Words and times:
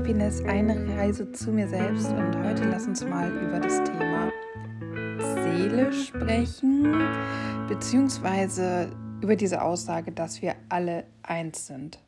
Happiness, 0.00 0.42
eine 0.44 0.96
Reise 0.96 1.30
zu 1.30 1.52
mir 1.52 1.68
selbst 1.68 2.06
und 2.06 2.34
heute 2.42 2.64
lass 2.70 2.86
uns 2.86 3.04
mal 3.04 3.30
über 3.30 3.60
das 3.60 3.84
Thema 3.84 4.32
Seele 5.18 5.92
sprechen, 5.92 6.94
beziehungsweise 7.68 8.90
über 9.20 9.36
diese 9.36 9.60
Aussage, 9.60 10.10
dass 10.10 10.40
wir 10.40 10.54
alle 10.70 11.04
eins 11.22 11.66
sind. 11.66 11.98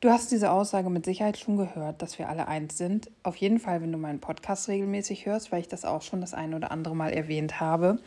Du 0.00 0.08
hast 0.08 0.32
diese 0.32 0.50
Aussage 0.50 0.88
mit 0.88 1.04
Sicherheit 1.04 1.36
schon 1.36 1.58
gehört, 1.58 2.00
dass 2.00 2.18
wir 2.18 2.30
alle 2.30 2.48
eins 2.48 2.78
sind. 2.78 3.10
Auf 3.22 3.36
jeden 3.36 3.60
Fall, 3.60 3.82
wenn 3.82 3.92
du 3.92 3.98
meinen 3.98 4.20
Podcast 4.20 4.68
regelmäßig 4.68 5.26
hörst, 5.26 5.52
weil 5.52 5.60
ich 5.60 5.68
das 5.68 5.84
auch 5.84 6.00
schon 6.00 6.22
das 6.22 6.32
ein 6.32 6.54
oder 6.54 6.70
andere 6.70 6.96
Mal 6.96 7.10
erwähnt 7.10 7.60
habe. 7.60 7.98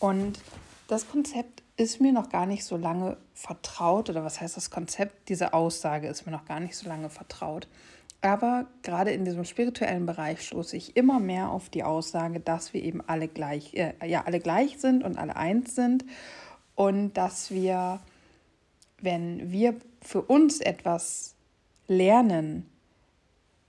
Und 0.00 0.40
das 0.88 1.08
Konzept 1.08 1.61
ist 1.76 2.00
mir 2.00 2.12
noch 2.12 2.28
gar 2.28 2.46
nicht 2.46 2.64
so 2.64 2.76
lange 2.76 3.16
vertraut, 3.34 4.10
oder 4.10 4.24
was 4.24 4.40
heißt 4.40 4.56
das 4.56 4.70
Konzept? 4.70 5.28
Diese 5.28 5.54
Aussage 5.54 6.08
ist 6.08 6.26
mir 6.26 6.32
noch 6.32 6.44
gar 6.44 6.60
nicht 6.60 6.76
so 6.76 6.88
lange 6.88 7.08
vertraut. 7.08 7.66
Aber 8.20 8.66
gerade 8.82 9.10
in 9.10 9.24
diesem 9.24 9.44
spirituellen 9.44 10.06
Bereich 10.06 10.42
stoße 10.42 10.76
ich 10.76 10.96
immer 10.96 11.18
mehr 11.18 11.50
auf 11.50 11.70
die 11.70 11.82
Aussage, 11.82 12.38
dass 12.38 12.72
wir 12.72 12.82
eben 12.82 13.00
alle 13.00 13.26
gleich, 13.26 13.74
äh, 13.74 13.94
ja, 14.04 14.24
alle 14.24 14.38
gleich 14.38 14.78
sind 14.78 15.02
und 15.02 15.18
alle 15.18 15.34
eins 15.34 15.74
sind. 15.74 16.04
Und 16.76 17.14
dass 17.14 17.50
wir, 17.50 18.00
wenn 19.00 19.50
wir 19.50 19.74
für 20.00 20.22
uns 20.22 20.60
etwas 20.60 21.34
lernen 21.88 22.68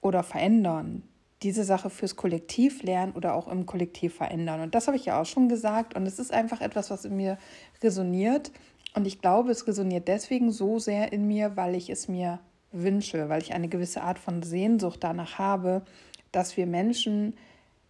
oder 0.01 0.21
verändern, 0.21 1.01
diese 1.43 1.63
Sache 1.63 1.89
fürs 1.89 2.15
Kollektiv 2.15 2.83
lernen 2.83 3.13
oder 3.13 3.35
auch 3.35 3.47
im 3.47 3.65
Kollektiv 3.65 4.15
verändern. 4.15 4.61
Und 4.61 4.75
das 4.75 4.87
habe 4.87 4.97
ich 4.97 5.05
ja 5.05 5.21
auch 5.21 5.25
schon 5.25 5.49
gesagt. 5.49 5.95
Und 5.95 6.05
es 6.05 6.19
ist 6.19 6.33
einfach 6.33 6.61
etwas, 6.61 6.89
was 6.89 7.05
in 7.05 7.15
mir 7.15 7.37
resoniert. 7.81 8.51
Und 8.95 9.05
ich 9.05 9.21
glaube, 9.21 9.51
es 9.51 9.67
resoniert 9.67 10.07
deswegen 10.07 10.51
so 10.51 10.79
sehr 10.79 11.11
in 11.11 11.27
mir, 11.27 11.55
weil 11.55 11.75
ich 11.75 11.89
es 11.89 12.07
mir 12.07 12.39
wünsche, 12.71 13.29
weil 13.29 13.41
ich 13.41 13.53
eine 13.53 13.67
gewisse 13.67 14.01
Art 14.01 14.19
von 14.19 14.41
Sehnsucht 14.43 15.03
danach 15.03 15.37
habe, 15.37 15.83
dass 16.31 16.57
wir 16.57 16.65
Menschen 16.65 17.33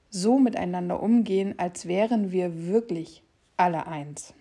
so 0.09 0.39
miteinander 0.39 1.01
umgehen, 1.01 1.55
als 1.57 1.87
wären 1.87 2.31
wir 2.31 2.67
wirklich 2.67 3.23
alle 3.57 3.87
eins. 3.87 4.33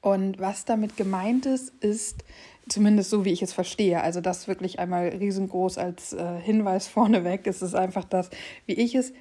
Und 0.00 0.38
was 0.38 0.64
damit 0.64 0.96
gemeint 0.96 1.46
ist, 1.46 1.72
ist, 1.80 2.24
zumindest 2.68 3.10
so 3.10 3.24
wie 3.24 3.32
ich 3.32 3.42
es 3.42 3.52
verstehe, 3.52 4.00
also 4.00 4.20
das 4.20 4.46
wirklich 4.46 4.78
einmal 4.78 5.08
riesengroß 5.08 5.78
als 5.78 6.12
äh, 6.12 6.38
Hinweis 6.40 6.88
vorneweg, 6.88 7.46
ist 7.46 7.62
es 7.62 7.74
einfach 7.74 8.04
das, 8.04 8.30
wie 8.66 8.74
ich 8.74 8.94
es 8.94 9.12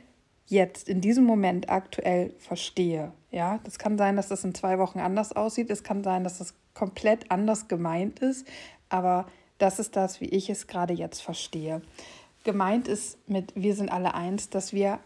jetzt 0.45 0.88
in 0.88 1.02
diesem 1.02 1.25
Moment 1.25 1.70
aktuell 1.70 2.33
verstehe. 2.39 3.11
Ja, 3.31 3.59
das 3.64 3.80
kann 3.80 3.98
sein, 3.98 4.16
dass 4.16 4.30
das 4.30 4.44
in 4.44 4.55
zwei 4.55 4.80
Wochen 4.80 5.00
anders 5.00 5.33
aussieht. 5.33 5.70
Es 5.70 5.83
kann 5.83 6.03
sein, 6.03 6.23
dass 6.23 6.38
das 6.38 6.53
komplett 6.73 7.30
anders 7.30 7.67
gemeint 7.67 8.20
ist. 8.20 8.48
Aber 8.89 9.25
das 9.58 9.80
ist 9.80 9.95
das, 9.95 10.22
wie 10.22 10.25
ich 10.25 10.50
es 10.50 10.67
gerade 10.67 10.94
jetzt 10.94 11.22
verstehe. 11.22 11.81
Gemeint 12.44 12.88
ist 12.88 13.17
mit 13.28 13.52
wir 13.55 13.75
sind 13.75 13.92
alle 13.92 14.14
eins, 14.14 14.50
dass 14.50 14.72
wir 14.72 15.00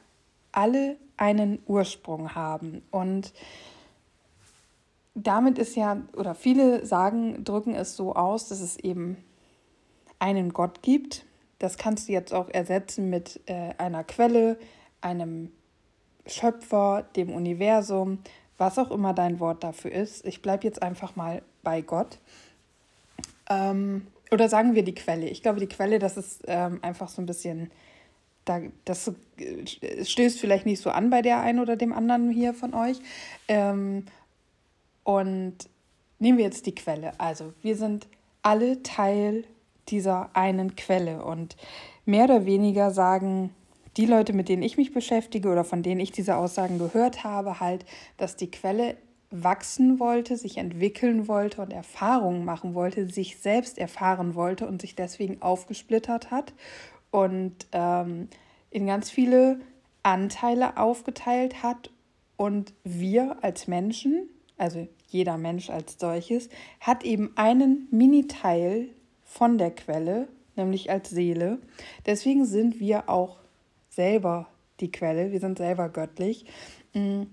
alle 0.51 0.97
einen 1.17 1.59
Ursprung 1.65 2.35
haben. 2.35 2.83
Und 2.91 3.33
damit 5.15 5.57
ist 5.57 5.75
ja, 5.75 6.01
oder 6.13 6.35
viele 6.35 6.85
sagen, 6.85 7.43
drücken 7.43 7.75
es 7.75 7.95
so 7.95 8.15
aus, 8.15 8.47
dass 8.47 8.61
es 8.61 8.77
eben 8.77 9.17
einen 10.19 10.53
Gott 10.53 10.81
gibt. 10.81 11.25
Das 11.59 11.77
kannst 11.77 12.07
du 12.07 12.13
jetzt 12.13 12.33
auch 12.33 12.49
ersetzen 12.49 13.09
mit 13.09 13.39
äh, 13.45 13.73
einer 13.77 14.03
Quelle, 14.03 14.57
einem 15.01 15.51
Schöpfer, 16.25 17.05
dem 17.15 17.31
Universum, 17.31 18.19
was 18.57 18.77
auch 18.77 18.91
immer 18.91 19.13
dein 19.13 19.39
Wort 19.39 19.63
dafür 19.63 19.91
ist. 19.91 20.25
Ich 20.25 20.41
bleibe 20.41 20.63
jetzt 20.63 20.81
einfach 20.81 21.15
mal 21.15 21.41
bei 21.63 21.81
Gott. 21.81 22.19
Ähm, 23.49 24.07
oder 24.31 24.47
sagen 24.47 24.75
wir 24.75 24.83
die 24.83 24.95
Quelle. 24.95 25.27
Ich 25.27 25.41
glaube, 25.41 25.59
die 25.59 25.67
Quelle, 25.67 25.99
das 25.99 26.15
ist 26.15 26.43
ähm, 26.47 26.79
einfach 26.81 27.09
so 27.09 27.21
ein 27.21 27.25
bisschen, 27.25 27.69
da, 28.45 28.61
das 28.85 29.11
äh, 29.37 30.05
stößt 30.05 30.39
vielleicht 30.39 30.65
nicht 30.65 30.81
so 30.81 30.89
an 30.89 31.09
bei 31.09 31.21
der 31.21 31.41
einen 31.41 31.59
oder 31.59 31.75
dem 31.75 31.91
anderen 31.91 32.29
hier 32.31 32.53
von 32.53 32.73
euch. 32.73 32.97
Ähm, 33.47 34.05
und 35.03 35.55
nehmen 36.19 36.37
wir 36.37 36.45
jetzt 36.45 36.65
die 36.65 36.75
Quelle. 36.75 37.19
Also 37.19 37.53
wir 37.61 37.75
sind 37.75 38.07
alle 38.41 38.83
Teil 38.83 39.45
dieser 39.87 40.35
einen 40.35 40.75
Quelle 40.75 41.23
und 41.23 41.55
mehr 42.05 42.25
oder 42.25 42.45
weniger 42.45 42.91
sagen 42.91 43.53
die 43.97 44.05
Leute, 44.05 44.33
mit 44.33 44.47
denen 44.47 44.63
ich 44.63 44.77
mich 44.77 44.93
beschäftige 44.93 45.49
oder 45.49 45.63
von 45.63 45.83
denen 45.83 45.99
ich 45.99 46.11
diese 46.11 46.37
Aussagen 46.37 46.77
gehört 46.77 47.23
habe, 47.23 47.59
halt, 47.59 47.85
dass 48.17 48.37
die 48.37 48.49
Quelle 48.49 48.95
wachsen 49.31 49.99
wollte, 49.99 50.37
sich 50.37 50.57
entwickeln 50.57 51.27
wollte 51.27 51.61
und 51.61 51.71
Erfahrungen 51.71 52.45
machen 52.45 52.73
wollte, 52.73 53.07
sich 53.09 53.39
selbst 53.39 53.77
erfahren 53.77 54.35
wollte 54.35 54.67
und 54.67 54.81
sich 54.81 54.95
deswegen 54.95 55.41
aufgesplittert 55.41 56.31
hat 56.31 56.53
und 57.11 57.67
ähm, 57.71 58.27
in 58.69 58.87
ganz 58.87 59.09
viele 59.09 59.59
Anteile 60.03 60.77
aufgeteilt 60.77 61.63
hat. 61.63 61.91
Und 62.37 62.73
wir 62.83 63.43
als 63.43 63.67
Menschen, 63.67 64.27
also 64.61 64.87
jeder 65.07 65.37
Mensch 65.37 65.69
als 65.69 65.97
solches, 65.99 66.47
hat 66.79 67.03
eben 67.03 67.31
einen 67.35 67.87
Mini-Teil 67.89 68.89
von 69.23 69.57
der 69.57 69.71
Quelle, 69.71 70.27
nämlich 70.55 70.91
als 70.91 71.09
Seele. 71.09 71.59
Deswegen 72.05 72.45
sind 72.45 72.79
wir 72.79 73.09
auch 73.09 73.39
selber 73.89 74.47
die 74.79 74.91
Quelle, 74.91 75.31
wir 75.31 75.39
sind 75.39 75.57
selber 75.57 75.89
göttlich. 75.89 76.45
Mm. 76.93 77.23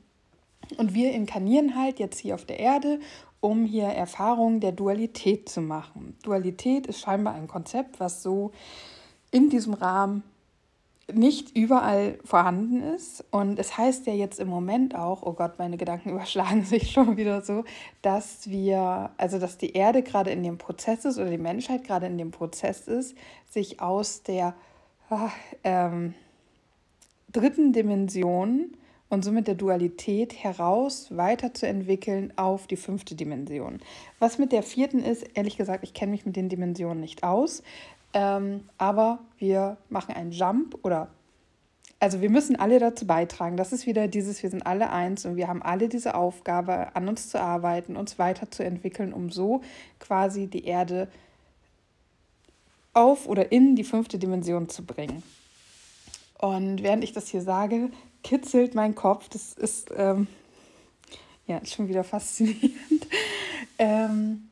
Und 0.76 0.92
wir 0.92 1.12
inkarnieren 1.12 1.76
halt 1.76 1.98
jetzt 1.98 2.18
hier 2.18 2.34
auf 2.34 2.44
der 2.44 2.58
Erde, 2.58 2.98
um 3.40 3.64
hier 3.64 3.84
Erfahrungen 3.84 4.60
der 4.60 4.72
Dualität 4.72 5.48
zu 5.48 5.60
machen. 5.60 6.16
Dualität 6.22 6.86
ist 6.86 7.00
scheinbar 7.00 7.34
ein 7.34 7.46
Konzept, 7.46 8.00
was 8.00 8.22
so 8.22 8.52
in 9.30 9.50
diesem 9.50 9.74
Rahmen 9.74 10.22
nicht 11.12 11.56
überall 11.56 12.18
vorhanden 12.24 12.82
ist. 12.82 13.24
Und 13.30 13.58
es 13.58 13.78
heißt 13.78 14.06
ja 14.06 14.12
jetzt 14.12 14.38
im 14.38 14.48
Moment 14.48 14.94
auch, 14.94 15.22
oh 15.22 15.32
Gott, 15.32 15.58
meine 15.58 15.76
Gedanken 15.76 16.10
überschlagen 16.12 16.64
sich 16.64 16.90
schon 16.90 17.16
wieder 17.16 17.42
so, 17.42 17.64
dass 18.02 18.48
wir, 18.50 19.10
also 19.16 19.38
dass 19.38 19.58
die 19.58 19.72
Erde 19.72 20.02
gerade 20.02 20.30
in 20.30 20.42
dem 20.42 20.58
Prozess 20.58 21.04
ist 21.04 21.18
oder 21.18 21.30
die 21.30 21.38
Menschheit 21.38 21.84
gerade 21.84 22.06
in 22.06 22.18
dem 22.18 22.30
Prozess 22.30 22.86
ist, 22.88 23.16
sich 23.48 23.80
aus 23.80 24.22
der 24.22 24.54
ach, 25.10 25.32
ähm, 25.64 26.14
dritten 27.32 27.72
Dimension 27.72 28.74
und 29.08 29.24
somit 29.24 29.48
der 29.48 29.54
Dualität 29.54 30.34
heraus 30.34 31.16
weiterzuentwickeln 31.16 32.36
auf 32.36 32.66
die 32.66 32.76
fünfte 32.76 33.14
Dimension. 33.14 33.80
Was 34.18 34.38
mit 34.38 34.52
der 34.52 34.62
vierten 34.62 35.02
ist, 35.02 35.26
ehrlich 35.34 35.56
gesagt, 35.56 35.84
ich 35.84 35.94
kenne 35.94 36.12
mich 36.12 36.26
mit 36.26 36.36
den 36.36 36.48
Dimensionen 36.48 37.00
nicht 37.00 37.22
aus. 37.22 37.62
Ähm, 38.14 38.68
aber 38.78 39.18
wir 39.38 39.76
machen 39.88 40.14
einen 40.14 40.32
Jump 40.32 40.78
oder 40.82 41.08
also 42.00 42.20
wir 42.20 42.30
müssen 42.30 42.56
alle 42.56 42.78
dazu 42.78 43.06
beitragen. 43.06 43.56
Das 43.56 43.72
ist 43.72 43.86
wieder 43.86 44.06
dieses, 44.06 44.42
wir 44.42 44.50
sind 44.50 44.66
alle 44.66 44.90
eins 44.90 45.24
und 45.26 45.36
wir 45.36 45.48
haben 45.48 45.62
alle 45.62 45.88
diese 45.88 46.14
Aufgabe, 46.14 46.94
an 46.94 47.08
uns 47.08 47.28
zu 47.28 47.40
arbeiten, 47.40 47.96
uns 47.96 48.18
weiterzuentwickeln, 48.18 49.12
um 49.12 49.30
so 49.30 49.62
quasi 49.98 50.46
die 50.46 50.64
Erde 50.64 51.08
auf 52.94 53.26
oder 53.26 53.50
in 53.50 53.74
die 53.74 53.84
fünfte 53.84 54.18
Dimension 54.18 54.68
zu 54.68 54.84
bringen. 54.84 55.22
Und 56.38 56.82
während 56.84 57.02
ich 57.02 57.12
das 57.12 57.28
hier 57.28 57.42
sage, 57.42 57.90
kitzelt 58.22 58.74
mein 58.74 58.94
Kopf. 58.94 59.28
Das 59.28 59.52
ist 59.54 59.90
ähm, 59.96 60.28
ja 61.46 61.64
schon 61.64 61.88
wieder 61.88 62.04
faszinierend. 62.04 63.08
ähm, 63.78 64.47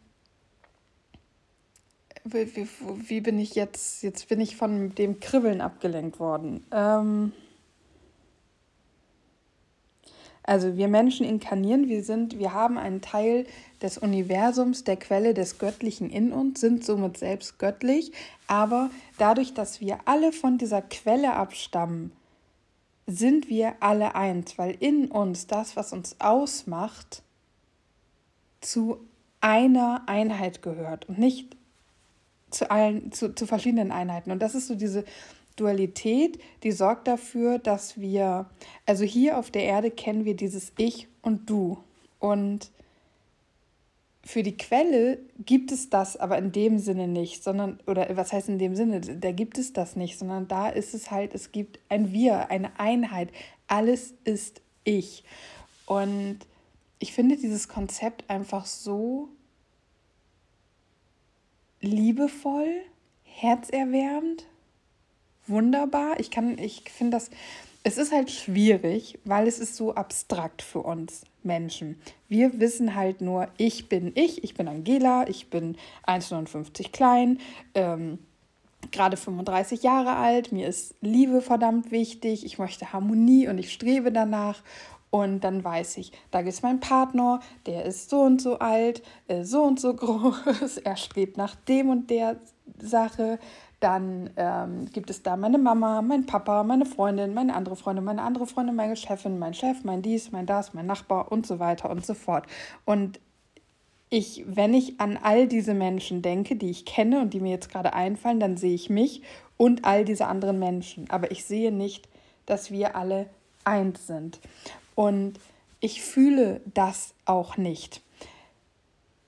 wie, 2.32 2.56
wie, 2.56 2.68
wie, 3.08 3.20
bin 3.20 3.38
ich 3.38 3.54
jetzt? 3.54 4.02
Jetzt 4.02 4.28
bin 4.28 4.40
ich 4.40 4.56
von 4.56 4.94
dem 4.94 5.20
Kribbeln 5.20 5.60
abgelenkt 5.60 6.18
worden. 6.18 6.64
Ähm 6.72 7.32
also 10.46 10.76
wir 10.76 10.86
Menschen 10.86 11.26
inkarnieren, 11.26 11.88
wir 11.88 12.04
sind, 12.04 12.38
wir 12.38 12.54
haben 12.54 12.78
einen 12.78 13.00
Teil 13.00 13.46
des 13.82 13.98
Universums, 13.98 14.84
der 14.84 14.96
Quelle 14.96 15.34
des 15.34 15.58
Göttlichen 15.58 16.08
in 16.08 16.32
uns, 16.32 16.60
sind 16.60 16.84
somit 16.84 17.18
selbst 17.18 17.58
göttlich, 17.58 18.12
aber 18.46 18.90
dadurch, 19.18 19.54
dass 19.54 19.80
wir 19.80 19.98
alle 20.04 20.30
von 20.30 20.56
dieser 20.56 20.82
Quelle 20.82 21.34
abstammen, 21.34 22.12
sind 23.08 23.48
wir 23.48 23.74
alle 23.80 24.14
eins, 24.14 24.56
weil 24.56 24.76
in 24.78 25.10
uns 25.10 25.48
das, 25.48 25.76
was 25.76 25.92
uns 25.92 26.16
ausmacht, 26.20 27.22
zu 28.60 28.98
einer 29.40 30.02
Einheit 30.06 30.62
gehört 30.62 31.08
und 31.08 31.18
nicht 31.18 31.56
zu 32.50 32.70
allen, 32.70 33.12
zu, 33.12 33.34
zu 33.34 33.46
verschiedenen 33.46 33.92
Einheiten. 33.92 34.30
Und 34.30 34.40
das 34.40 34.54
ist 34.54 34.68
so 34.68 34.74
diese 34.74 35.04
Dualität, 35.56 36.38
die 36.62 36.72
sorgt 36.72 37.08
dafür, 37.08 37.58
dass 37.58 37.98
wir, 37.98 38.46
also 38.84 39.04
hier 39.04 39.38
auf 39.38 39.50
der 39.50 39.64
Erde 39.64 39.90
kennen 39.90 40.24
wir 40.24 40.36
dieses 40.36 40.72
Ich 40.76 41.08
und 41.22 41.48
Du. 41.48 41.78
Und 42.18 42.70
für 44.26 44.42
die 44.42 44.56
Quelle 44.56 45.18
gibt 45.38 45.72
es 45.72 45.88
das 45.88 46.16
aber 46.16 46.36
in 46.36 46.52
dem 46.52 46.78
Sinne 46.78 47.08
nicht, 47.08 47.42
sondern, 47.42 47.78
oder 47.86 48.16
was 48.16 48.32
heißt 48.32 48.48
in 48.48 48.58
dem 48.58 48.74
Sinne, 48.74 49.00
da 49.00 49.32
gibt 49.32 49.56
es 49.56 49.72
das 49.72 49.96
nicht, 49.96 50.18
sondern 50.18 50.48
da 50.48 50.68
ist 50.68 50.94
es 50.94 51.10
halt, 51.10 51.34
es 51.34 51.52
gibt 51.52 51.78
ein 51.88 52.12
Wir, 52.12 52.50
eine 52.50 52.78
Einheit. 52.78 53.30
Alles 53.68 54.14
ist 54.24 54.60
ich. 54.84 55.24
Und 55.86 56.38
ich 56.98 57.12
finde 57.12 57.36
dieses 57.36 57.68
Konzept 57.68 58.28
einfach 58.28 58.66
so 58.66 59.28
liebevoll, 61.86 62.68
herzerwärmend, 63.24 64.46
wunderbar. 65.46 66.18
Ich 66.20 66.30
kann, 66.30 66.58
ich 66.58 66.82
finde 66.90 67.16
das, 67.16 67.30
es 67.82 67.98
ist 67.98 68.12
halt 68.12 68.30
schwierig, 68.30 69.18
weil 69.24 69.46
es 69.46 69.58
ist 69.58 69.76
so 69.76 69.94
abstrakt 69.94 70.60
für 70.60 70.80
uns 70.80 71.22
Menschen. 71.44 72.00
Wir 72.28 72.58
wissen 72.58 72.94
halt 72.96 73.20
nur, 73.20 73.48
ich 73.56 73.88
bin 73.88 74.10
ich, 74.16 74.42
ich 74.42 74.54
bin 74.54 74.66
Angela, 74.66 75.28
ich 75.28 75.50
bin 75.50 75.76
1,59 76.06 76.90
klein, 76.90 77.38
ähm, 77.74 78.18
gerade 78.90 79.16
35 79.16 79.82
Jahre 79.82 80.16
alt, 80.16 80.52
mir 80.52 80.66
ist 80.66 80.94
Liebe 81.00 81.40
verdammt 81.40 81.92
wichtig, 81.92 82.44
ich 82.44 82.58
möchte 82.58 82.92
Harmonie 82.92 83.48
und 83.48 83.58
ich 83.58 83.72
strebe 83.72 84.10
danach. 84.12 84.62
Und 85.10 85.40
dann 85.44 85.62
weiß 85.62 85.98
ich, 85.98 86.12
da 86.30 86.40
ist 86.40 86.62
mein 86.62 86.80
Partner, 86.80 87.40
der 87.66 87.84
ist 87.84 88.10
so 88.10 88.20
und 88.20 88.40
so 88.42 88.58
alt, 88.58 89.02
äh, 89.28 89.44
so 89.44 89.62
und 89.62 89.80
so 89.80 89.94
groß, 89.96 90.78
er 90.78 90.96
strebt 90.96 91.36
nach 91.36 91.54
dem 91.54 91.90
und 91.90 92.10
der 92.10 92.36
Sache. 92.78 93.38
Dann 93.78 94.30
ähm, 94.36 94.86
gibt 94.92 95.10
es 95.10 95.22
da 95.22 95.36
meine 95.36 95.58
Mama, 95.58 96.00
mein 96.02 96.26
Papa, 96.26 96.64
meine 96.64 96.86
Freundin, 96.86 97.34
meine 97.34 97.54
andere 97.54 97.76
Freundin, 97.76 98.04
meine 98.04 98.22
andere 98.22 98.46
Freundin, 98.46 98.74
meine 98.74 98.96
Chefin, 98.96 99.38
mein 99.38 99.54
Chef, 99.54 99.84
mein 99.84 100.02
dies, 100.02 100.32
mein 100.32 100.46
das, 100.46 100.74
mein 100.74 100.86
Nachbar 100.86 101.30
und 101.30 101.46
so 101.46 101.58
weiter 101.58 101.90
und 101.90 102.04
so 102.04 102.14
fort. 102.14 102.46
Und 102.84 103.20
ich, 104.08 104.44
wenn 104.46 104.72
ich 104.72 105.00
an 105.00 105.18
all 105.22 105.46
diese 105.46 105.74
Menschen 105.74 106.22
denke, 106.22 106.56
die 106.56 106.70
ich 106.70 106.84
kenne 106.84 107.20
und 107.20 107.34
die 107.34 107.40
mir 107.40 107.50
jetzt 107.50 107.70
gerade 107.70 107.92
einfallen, 107.92 108.40
dann 108.40 108.56
sehe 108.56 108.74
ich 108.74 108.88
mich 108.88 109.22
und 109.56 109.84
all 109.84 110.04
diese 110.04 110.26
anderen 110.26 110.58
Menschen. 110.58 111.10
Aber 111.10 111.30
ich 111.30 111.44
sehe 111.44 111.72
nicht, 111.72 112.08
dass 112.46 112.70
wir 112.70 112.96
alle 112.96 113.28
eins 113.64 114.06
sind. 114.06 114.40
Und 114.96 115.38
ich 115.78 116.02
fühle 116.02 116.60
das 116.74 117.14
auch 117.26 117.56
nicht. 117.56 118.02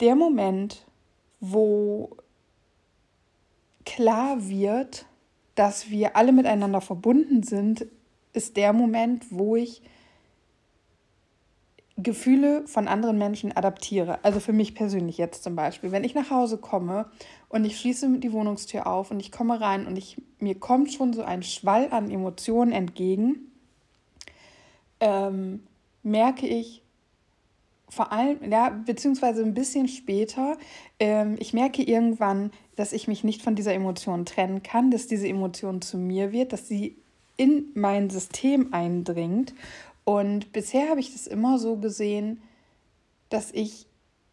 Der 0.00 0.16
Moment, 0.16 0.84
wo 1.38 2.16
klar 3.84 4.48
wird, 4.48 5.06
dass 5.54 5.90
wir 5.90 6.16
alle 6.16 6.32
miteinander 6.32 6.80
verbunden 6.80 7.44
sind, 7.44 7.86
ist 8.32 8.56
der 8.56 8.72
Moment, 8.72 9.26
wo 9.30 9.54
ich 9.54 9.82
Gefühle 11.96 12.64
von 12.68 12.86
anderen 12.86 13.18
Menschen 13.18 13.56
adaptiere. 13.56 14.20
Also 14.22 14.38
für 14.38 14.52
mich 14.52 14.76
persönlich 14.76 15.18
jetzt 15.18 15.42
zum 15.42 15.56
Beispiel. 15.56 15.90
Wenn 15.90 16.04
ich 16.04 16.14
nach 16.14 16.30
Hause 16.30 16.56
komme 16.58 17.06
und 17.48 17.64
ich 17.64 17.78
schließe 17.78 18.18
die 18.20 18.32
Wohnungstür 18.32 18.86
auf 18.86 19.10
und 19.10 19.18
ich 19.18 19.32
komme 19.32 19.60
rein 19.60 19.86
und 19.86 19.98
ich, 19.98 20.16
mir 20.38 20.54
kommt 20.54 20.92
schon 20.92 21.12
so 21.12 21.22
ein 21.22 21.42
Schwall 21.42 21.88
an 21.90 22.08
Emotionen 22.10 22.70
entgegen, 22.70 23.47
ähm, 25.00 25.62
merke 26.02 26.46
ich 26.46 26.82
vor 27.90 28.12
allem, 28.12 28.50
ja, 28.50 28.68
beziehungsweise 28.68 29.42
ein 29.42 29.54
bisschen 29.54 29.88
später, 29.88 30.58
ähm, 31.00 31.36
ich 31.38 31.54
merke 31.54 31.82
irgendwann, 31.82 32.50
dass 32.76 32.92
ich 32.92 33.08
mich 33.08 33.24
nicht 33.24 33.40
von 33.40 33.54
dieser 33.54 33.72
Emotion 33.72 34.26
trennen 34.26 34.62
kann, 34.62 34.90
dass 34.90 35.06
diese 35.06 35.26
Emotion 35.26 35.80
zu 35.80 35.96
mir 35.96 36.30
wird, 36.32 36.52
dass 36.52 36.68
sie 36.68 36.96
in 37.38 37.66
mein 37.74 38.10
System 38.10 38.74
eindringt 38.74 39.54
und 40.08 40.54
bisher 40.54 40.88
habe 40.88 41.00
ich 41.00 41.12
das 41.12 41.26
immer 41.26 41.58
so 41.58 41.76
gesehen, 41.76 42.40
dass 43.28 43.50
ich 43.52 43.84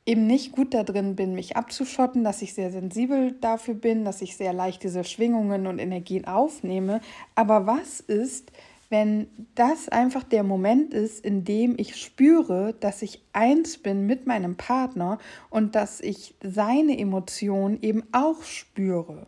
eben 0.06 0.26
nicht 0.26 0.54
gut 0.54 0.74
da 0.74 0.84
drin 0.84 1.18
bin, 1.18 1.36
mich 1.36 1.58
abzuschotten, 1.58 2.24
dass 2.24 2.42
ich 2.42 2.54
sehr 2.54 2.72
sensibel 2.72 3.34
dafür 3.42 3.74
bin, 3.74 4.06
dass 4.06 4.22
ich 4.22 4.38
sehr 4.38 4.54
leicht 4.54 4.84
diese 4.84 5.04
Schwingungen 5.04 5.68
und 5.68 5.80
Energien 5.80 6.24
aufnehme. 6.28 7.02
Aber 7.36 7.68
was 7.68 8.00
ist, 8.00 8.54
wenn 8.90 9.28
das 9.56 9.90
einfach 9.90 10.24
der 10.24 10.44
Moment 10.44 10.94
ist, 10.94 11.24
in 11.24 11.44
dem 11.44 11.76
ich 11.78 11.96
spüre, 11.96 12.76
dass 12.80 13.02
ich 13.02 13.24
eins 13.34 13.78
bin 13.78 14.06
mit 14.06 14.28
meinem 14.28 14.56
Partner 14.56 15.18
und 15.50 15.76
dass 15.76 16.02
ich 16.02 16.36
seine 16.44 16.98
Emotionen 16.98 17.80
eben 17.82 18.04
auch 18.12 18.44
spüre? 18.44 19.26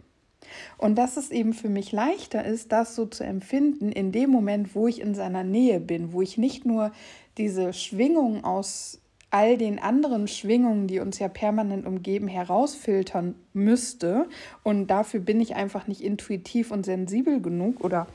Und 0.78 0.96
dass 0.96 1.18
es 1.18 1.30
eben 1.30 1.54
für 1.54 1.70
mich 1.70 1.92
leichter 1.92 2.46
ist, 2.46 2.72
das 2.72 2.96
so 2.96 3.06
zu 3.06 3.24
empfinden 3.24 3.92
in 3.92 4.12
dem 4.12 4.30
Moment, 4.30 4.76
wo 4.76 4.88
ich 4.88 5.02
in 5.02 5.14
seiner 5.14 5.44
Nähe 5.44 5.80
bin, 5.80 6.14
wo 6.14 6.22
ich 6.22 6.38
nicht 6.38 6.66
nur 6.66 6.92
diese 7.38 7.74
Schwingung 7.74 8.44
aus 8.44 9.02
all 9.30 9.58
den 9.58 9.80
anderen 9.80 10.28
Schwingungen, 10.28 10.88
die 10.88 11.00
uns 11.00 11.20
ja 11.20 11.28
permanent 11.28 11.86
umgeben, 11.86 12.28
herausfiltern 12.28 13.36
müsste. 13.54 14.28
Und 14.64 14.88
dafür 14.88 15.20
bin 15.20 15.42
ich 15.42 15.56
einfach 15.56 15.88
nicht 15.88 16.02
intuitiv 16.02 16.72
und 16.72 16.86
sensibel 16.86 17.42
genug 17.42 17.84
oder 17.84 18.08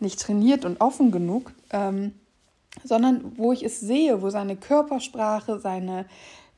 nicht 0.00 0.20
trainiert 0.20 0.64
und 0.64 0.80
offen 0.80 1.10
genug, 1.10 1.52
ähm, 1.72 2.12
sondern 2.84 3.36
wo 3.36 3.52
ich 3.52 3.62
es 3.62 3.80
sehe, 3.80 4.22
wo 4.22 4.30
seine 4.30 4.56
Körpersprache, 4.56 5.58
seine 5.58 6.06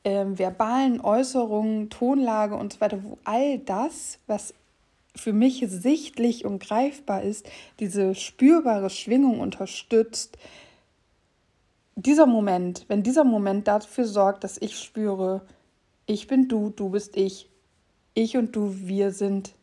äh, 0.03 0.25
verbalen 0.27 1.01
Äußerungen, 1.01 1.89
Tonlage 1.89 2.55
und 2.55 2.73
so 2.73 2.81
weiter, 2.81 3.03
wo 3.03 3.17
all 3.23 3.59
das, 3.59 4.19
was 4.27 4.53
für 5.15 5.33
mich 5.33 5.63
sichtlich 5.67 6.45
und 6.45 6.59
greifbar 6.59 7.21
ist, 7.21 7.47
diese 7.79 8.15
spürbare 8.15 8.89
Schwingung 8.89 9.39
unterstützt, 9.39 10.37
dieser 11.95 12.25
Moment, 12.25 12.85
wenn 12.87 13.03
dieser 13.03 13.23
Moment 13.23 13.67
dafür 13.67 14.05
sorgt, 14.05 14.43
dass 14.43 14.57
ich 14.59 14.79
spüre, 14.79 15.41
ich 16.05 16.27
bin 16.27 16.47
du, 16.47 16.71
du 16.71 16.89
bist 16.89 17.15
ich, 17.15 17.49
ich 18.15 18.35
und 18.35 18.55
du, 18.55 18.75
wir 18.87 19.11
sind 19.11 19.53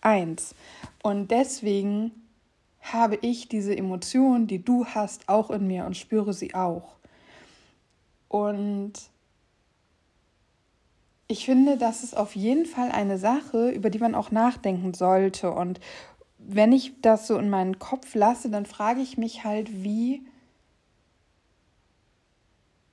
eins. 0.00 0.54
Und 1.02 1.30
deswegen 1.30 2.12
habe 2.92 3.18
ich 3.22 3.48
diese 3.48 3.76
Emotion, 3.76 4.46
die 4.46 4.62
du 4.62 4.84
hast, 4.86 5.28
auch 5.28 5.50
in 5.50 5.66
mir 5.66 5.86
und 5.86 5.96
spüre 5.96 6.32
sie 6.32 6.54
auch. 6.54 6.96
Und 8.28 8.92
ich 11.26 11.46
finde, 11.46 11.78
das 11.78 12.04
ist 12.04 12.16
auf 12.16 12.36
jeden 12.36 12.66
Fall 12.66 12.90
eine 12.90 13.18
Sache, 13.18 13.70
über 13.70 13.88
die 13.88 13.98
man 13.98 14.14
auch 14.14 14.30
nachdenken 14.30 14.92
sollte. 14.92 15.50
Und 15.50 15.80
wenn 16.38 16.72
ich 16.72 17.00
das 17.00 17.26
so 17.26 17.38
in 17.38 17.48
meinen 17.48 17.78
Kopf 17.78 18.14
lasse, 18.14 18.50
dann 18.50 18.66
frage 18.66 19.00
ich 19.00 19.16
mich 19.16 19.44
halt, 19.44 19.82
wie, 19.82 20.26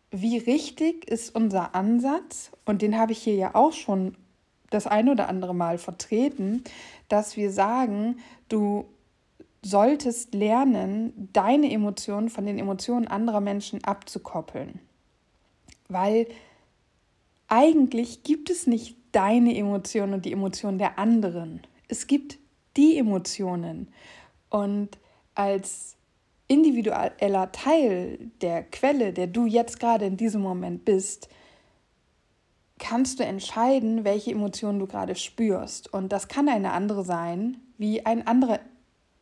wie 0.09 0.37
richtig 0.37 1.09
ist 1.09 1.35
unser 1.35 1.75
Ansatz, 1.75 2.51
und 2.65 2.81
den 2.81 2.97
habe 2.97 3.11
ich 3.11 3.21
hier 3.21 3.35
ja 3.35 3.55
auch 3.55 3.73
schon 3.73 4.15
das 4.69 4.87
ein 4.87 5.09
oder 5.09 5.27
andere 5.27 5.53
Mal 5.53 5.77
vertreten, 5.77 6.63
dass 7.09 7.35
wir 7.35 7.51
sagen, 7.51 8.19
du 8.47 8.85
solltest 9.63 10.33
lernen, 10.33 11.29
deine 11.33 11.71
Emotionen 11.71 12.29
von 12.29 12.45
den 12.45 12.57
Emotionen 12.57 13.07
anderer 13.07 13.41
Menschen 13.41 13.83
abzukoppeln. 13.83 14.79
Weil 15.87 16.27
eigentlich 17.47 18.23
gibt 18.23 18.49
es 18.49 18.65
nicht 18.65 18.97
deine 19.11 19.55
Emotionen 19.55 20.13
und 20.13 20.25
die 20.25 20.31
Emotionen 20.31 20.77
der 20.77 20.97
anderen. 20.97 21.61
Es 21.87 22.07
gibt 22.07 22.39
die 22.77 22.97
Emotionen. 22.97 23.89
Und 24.49 24.97
als 25.35 25.95
individueller 26.47 27.51
Teil 27.51 28.31
der 28.41 28.63
Quelle, 28.63 29.13
der 29.13 29.27
du 29.27 29.45
jetzt 29.45 29.79
gerade 29.79 30.05
in 30.05 30.17
diesem 30.17 30.41
Moment 30.41 30.85
bist, 30.85 31.29
kannst 32.79 33.19
du 33.19 33.23
entscheiden, 33.23 34.03
welche 34.03 34.31
Emotionen 34.31 34.79
du 34.79 34.87
gerade 34.87 35.15
spürst. 35.15 35.93
Und 35.93 36.11
das 36.11 36.27
kann 36.27 36.49
eine 36.49 36.71
andere 36.71 37.05
sein, 37.05 37.57
wie 37.77 38.05
ein 38.05 38.25
anderer 38.25 38.59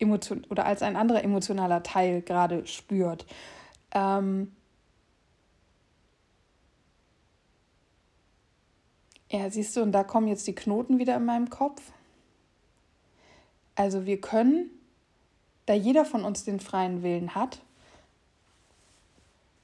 Emotion 0.00 0.44
oder 0.50 0.66
als 0.66 0.82
ein 0.82 0.96
anderer 0.96 1.22
emotionaler 1.22 1.82
Teil 1.82 2.22
gerade 2.22 2.66
spürt. 2.66 3.26
Ähm, 3.92 4.52
Ja, 9.30 9.48
siehst 9.48 9.76
du, 9.76 9.82
und 9.82 9.92
da 9.92 10.02
kommen 10.02 10.26
jetzt 10.26 10.46
die 10.48 10.54
Knoten 10.54 10.98
wieder 10.98 11.16
in 11.16 11.24
meinem 11.24 11.50
Kopf. 11.50 11.80
Also 13.76 14.04
wir 14.04 14.20
können, 14.20 14.70
da 15.66 15.74
jeder 15.74 16.04
von 16.04 16.24
uns 16.24 16.44
den 16.44 16.58
freien 16.58 17.04
Willen 17.04 17.34
hat, 17.36 17.60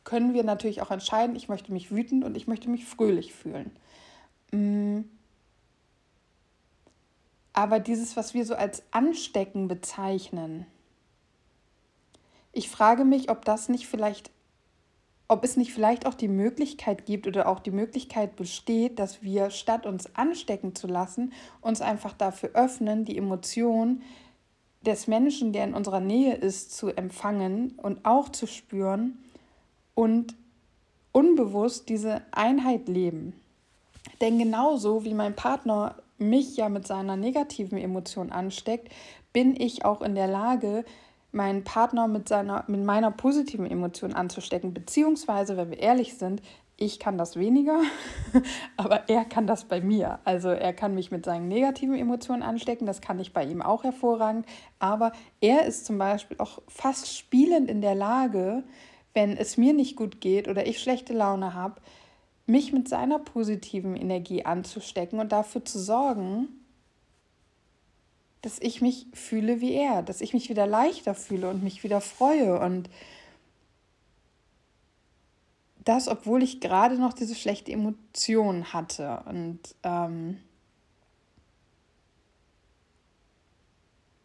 können 0.04 0.34
wir 0.34 0.44
natürlich 0.44 0.82
auch 0.82 0.92
entscheiden, 0.92 1.34
ich 1.34 1.48
möchte 1.48 1.72
mich 1.72 1.90
wütend 1.90 2.24
und 2.24 2.36
ich 2.36 2.46
möchte 2.46 2.70
mich 2.70 2.84
fröhlich 2.84 3.34
fühlen. 3.34 3.72
Mm. 4.52 5.00
Aber 7.56 7.80
dieses, 7.80 8.18
was 8.18 8.34
wir 8.34 8.44
so 8.44 8.54
als 8.54 8.82
Anstecken 8.90 9.66
bezeichnen, 9.66 10.66
ich 12.52 12.68
frage 12.68 13.06
mich, 13.06 13.30
ob 13.30 13.46
das 13.46 13.70
nicht 13.70 13.86
vielleicht 13.88 14.30
ob 15.28 15.42
es 15.42 15.56
nicht 15.56 15.72
vielleicht 15.72 16.06
auch 16.06 16.14
die 16.14 16.28
Möglichkeit 16.28 17.04
gibt 17.04 17.26
oder 17.26 17.48
auch 17.48 17.58
die 17.58 17.72
Möglichkeit 17.72 18.36
besteht, 18.36 19.00
dass 19.00 19.22
wir 19.24 19.50
statt 19.50 19.84
uns 19.84 20.14
anstecken 20.14 20.76
zu 20.76 20.86
lassen, 20.86 21.32
uns 21.60 21.80
einfach 21.80 22.12
dafür 22.12 22.50
öffnen, 22.54 23.04
die 23.04 23.18
Emotion 23.18 24.02
des 24.82 25.08
Menschen, 25.08 25.52
der 25.52 25.64
in 25.64 25.74
unserer 25.74 25.98
Nähe 25.98 26.34
ist, 26.34 26.76
zu 26.76 26.90
empfangen 26.90 27.72
und 27.82 28.04
auch 28.04 28.28
zu 28.28 28.46
spüren 28.46 29.18
und 29.96 30.36
unbewusst 31.10 31.88
diese 31.88 32.22
Einheit 32.30 32.86
leben. 32.86 33.32
Denn 34.20 34.38
genauso 34.38 35.04
wie 35.04 35.14
mein 35.14 35.34
Partner 35.34 35.96
mich 36.18 36.56
ja 36.56 36.68
mit 36.68 36.86
seiner 36.86 37.16
negativen 37.16 37.78
Emotion 37.78 38.30
ansteckt, 38.32 38.92
bin 39.32 39.54
ich 39.58 39.84
auch 39.84 40.02
in 40.02 40.14
der 40.14 40.28
Lage, 40.28 40.84
meinen 41.32 41.64
Partner 41.64 42.08
mit, 42.08 42.28
seiner, 42.28 42.64
mit 42.66 42.82
meiner 42.82 43.10
positiven 43.10 43.70
Emotion 43.70 44.14
anzustecken. 44.14 44.72
Beziehungsweise, 44.72 45.56
wenn 45.56 45.70
wir 45.70 45.78
ehrlich 45.78 46.14
sind, 46.14 46.40
ich 46.78 46.98
kann 46.98 47.16
das 47.16 47.36
weniger, 47.36 47.80
aber 48.76 49.08
er 49.08 49.24
kann 49.24 49.46
das 49.46 49.64
bei 49.64 49.80
mir. 49.80 50.18
Also 50.24 50.48
er 50.48 50.72
kann 50.74 50.94
mich 50.94 51.10
mit 51.10 51.24
seinen 51.24 51.48
negativen 51.48 51.96
Emotionen 51.96 52.42
anstecken, 52.42 52.86
das 52.86 53.00
kann 53.00 53.18
ich 53.18 53.32
bei 53.32 53.44
ihm 53.44 53.62
auch 53.62 53.84
hervorragend. 53.84 54.46
Aber 54.78 55.12
er 55.40 55.64
ist 55.64 55.86
zum 55.86 55.96
Beispiel 55.98 56.36
auch 56.38 56.60
fast 56.68 57.14
spielend 57.16 57.70
in 57.70 57.80
der 57.80 57.94
Lage, 57.94 58.64
wenn 59.14 59.36
es 59.36 59.56
mir 59.56 59.72
nicht 59.72 59.96
gut 59.96 60.20
geht 60.20 60.48
oder 60.48 60.66
ich 60.66 60.78
schlechte 60.78 61.14
Laune 61.14 61.54
habe, 61.54 61.80
mich 62.46 62.72
mit 62.72 62.88
seiner 62.88 63.18
positiven 63.18 63.96
Energie 63.96 64.44
anzustecken 64.44 65.18
und 65.18 65.32
dafür 65.32 65.64
zu 65.64 65.78
sorgen, 65.78 66.48
dass 68.42 68.60
ich 68.60 68.80
mich 68.80 69.06
fühle 69.12 69.60
wie 69.60 69.74
er, 69.74 70.02
dass 70.02 70.20
ich 70.20 70.32
mich 70.32 70.48
wieder 70.48 70.66
leichter 70.66 71.14
fühle 71.14 71.50
und 71.50 71.64
mich 71.64 71.82
wieder 71.82 72.00
freue 72.00 72.60
und 72.60 72.88
das, 75.86 76.08
obwohl 76.08 76.42
ich 76.42 76.60
gerade 76.60 76.96
noch 76.96 77.12
diese 77.12 77.36
schlechte 77.36 77.70
Emotion 77.70 78.72
hatte. 78.72 79.22
Und 79.26 79.60
ähm, 79.84 80.40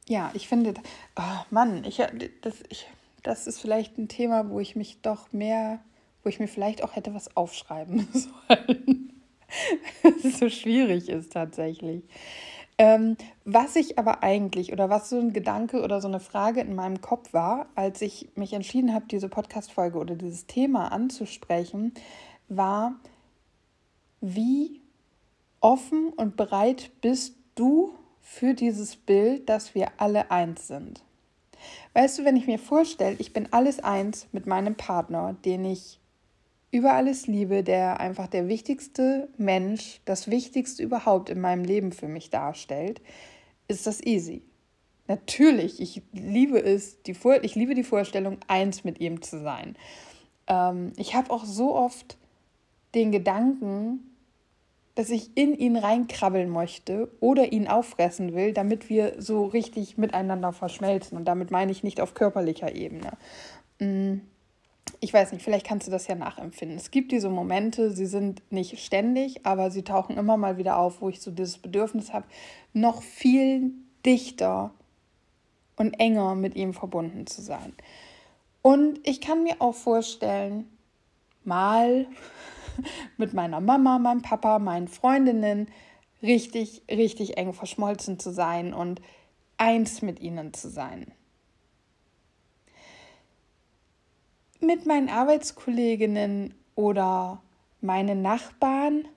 ja, 0.08 0.32
ich 0.34 0.48
finde, 0.48 0.74
oh 1.16 1.46
Mann, 1.52 1.84
ich, 1.84 2.02
das, 2.42 2.56
ich, 2.70 2.88
das 3.22 3.46
ist 3.46 3.60
vielleicht 3.60 3.98
ein 4.00 4.08
Thema, 4.08 4.50
wo 4.50 4.60
ich 4.60 4.76
mich 4.76 5.02
doch 5.02 5.32
mehr, 5.32 5.80
wo 6.24 6.30
ich 6.30 6.40
mir 6.40 6.48
vielleicht 6.48 6.84
auch 6.84 6.96
hätte 6.96 7.14
was 7.14 7.36
aufschreiben 7.36 8.08
sollen. 8.14 9.14
es 10.04 10.40
so 10.40 10.50
schwierig 10.50 11.10
ist 11.10 11.34
tatsächlich. 11.34 12.04
Ähm, 12.78 13.16
was 13.46 13.76
ich 13.76 14.00
aber 14.00 14.24
eigentlich 14.24 14.74
oder 14.74 14.90
was 14.90 15.10
so 15.10 15.20
ein 15.20 15.34
Gedanke 15.34 15.84
oder 15.84 16.02
so 16.02 16.08
eine 16.08 16.20
Frage 16.20 16.62
in 16.62 16.74
meinem 16.74 17.00
Kopf 17.00 17.32
war, 17.32 17.68
als 17.76 18.02
ich 18.02 18.30
mich 18.36 18.54
entschieden 18.54 18.94
habe, 18.94 19.06
diese 19.08 19.30
Podcast-Folge 19.30 20.00
oder 20.00 20.16
dieses 20.16 20.48
Thema 20.48 20.92
anzusprechen, 20.92 21.94
war, 22.50 22.96
wie 24.20 24.82
offen 25.60 26.10
und 26.16 26.38
bereit 26.38 26.92
bist 27.02 27.36
du 27.54 27.94
für 28.20 28.56
dieses 28.56 28.96
Bild, 28.96 29.48
dass 29.48 29.76
wir 29.76 29.90
alle 29.98 30.32
eins 30.32 30.68
sind. 30.68 31.04
Weißt 31.94 32.18
du, 32.18 32.26
wenn 32.26 32.36
ich 32.36 32.48
mir 32.48 32.58
vorstelle, 32.58 33.16
ich 33.20 33.32
bin 33.32 33.48
alles 33.52 33.80
eins 33.80 34.28
mit 34.32 34.48
meinem 34.48 34.74
Partner, 34.74 35.36
den 35.46 35.66
ich 35.66 36.00
über 36.72 36.94
alles 36.94 37.28
liebe, 37.28 37.64
der 37.64 38.00
einfach 38.00 38.28
der 38.28 38.48
wichtigste 38.48 39.28
Mensch, 39.38 40.02
das 40.06 40.30
Wichtigste 40.30 40.82
überhaupt 40.82 41.30
in 41.30 41.42
meinem 41.42 41.66
Leben 41.66 41.92
für 41.92 42.08
mich 42.08 42.30
darstellt, 42.30 43.02
ist 43.68 43.86
das 43.86 44.02
easy. 44.02 44.42
Natürlich, 45.08 45.82
ich 45.82 46.02
liebe 46.14 46.64
es, 46.64 47.04
die 47.04 47.14
Vor 47.14 47.44
ich 47.44 47.56
liebe 47.56 47.76
die 47.76 47.84
Vorstellung, 47.84 48.38
eins 48.48 48.86
mit 48.86 49.02
ihm 49.02 49.22
zu 49.22 49.42
sein. 49.42 49.76
Ähm, 50.48 50.94
ich 50.96 51.14
habe 51.14 51.32
auch 51.32 51.44
so 51.44 51.76
oft 51.76 52.18
den 52.96 53.12
Gedanken, 53.12 54.00
dass 54.96 55.10
ich 55.10 55.36
in 55.36 55.54
ihn 55.56 55.76
reinkrabbeln 55.76 56.50
möchte 56.50 57.12
oder 57.20 57.52
ihn 57.52 57.68
auffressen 57.68 58.34
will, 58.34 58.54
damit 58.54 58.90
wir 58.90 59.22
so 59.22 59.46
richtig 59.46 59.98
miteinander 59.98 60.54
verschmelzen. 60.54 61.18
Und 61.18 61.26
damit 61.26 61.52
meine 61.52 61.72
ich 61.72 61.84
nicht 61.84 62.00
auf 62.00 62.14
körperlicher 62.14 62.74
Ebene. 62.76 63.12
Mm 63.80 64.20
ich 65.00 65.14
weiß 65.14 65.32
nicht, 65.32 65.44
vielleicht 65.44 65.66
kannst 65.66 65.88
du 65.88 65.92
das 65.92 66.08
ja 66.08 66.16
nachempfinden. 66.16 66.78
Es 66.78 66.92
gibt 66.92 67.12
diese 67.12 67.30
Momente, 67.30 67.92
sie 67.92 68.06
sind 68.06 68.42
nicht 68.52 68.80
ständig, 68.80 69.46
aber 69.46 69.72
sie 69.72 69.84
tauchen 69.84 70.18
immer 70.18 70.38
mal 70.38 70.58
wieder 70.58 70.78
auf, 70.78 71.02
wo 71.02 71.10
ich 71.10 71.22
so 71.22 71.32
dieses 71.32 71.58
Bedürfnis 71.58 72.14
habe, 72.14 72.26
noch 72.74 73.02
viel 73.02 73.72
dichter 74.06 74.72
und 75.76 76.00
enger 76.00 76.36
mit 76.36 76.56
ihm 76.56 76.74
verbunden 76.74 77.28
zu 77.28 77.42
sein. 77.42 77.74
Und 78.62 79.00
ich 79.08 79.22
kann 79.22 79.44
mir 79.44 79.56
auch 79.60 79.76
vorstellen, 79.76 80.70
mal 81.44 82.08
mit 83.18 83.34
meiner 83.34 83.60
Mama, 83.60 84.00
meinem 84.00 84.22
Papa, 84.22 84.60
meinen 84.60 84.88
Freundinnen 84.88 85.68
richtig, 86.22 86.84
richtig 86.90 87.38
eng 87.38 87.54
verschmolzen 87.54 88.20
zu 88.20 88.32
sein 88.32 88.74
und 88.74 89.02
eins 89.58 90.02
mit 90.02 90.20
ihnen 90.20 90.54
zu 90.54 90.70
sein. 90.70 91.12
Mit 94.62 94.86
meinen 94.86 95.10
Arbeitskolleginnen 95.10 96.54
oder 96.76 97.42
meinen 97.82 98.22
Nachbarn, 98.22 99.08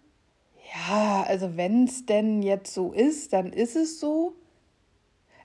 ja, 0.75 1.25
also 1.29 1.57
wenn 1.57 1.85
es 1.85 2.07
denn 2.07 2.43
jetzt 2.43 2.73
so 2.73 2.93
ist, 2.93 3.33
dann 3.33 3.53
ist 3.53 3.77
es 3.77 4.01
so. 4.01 4.35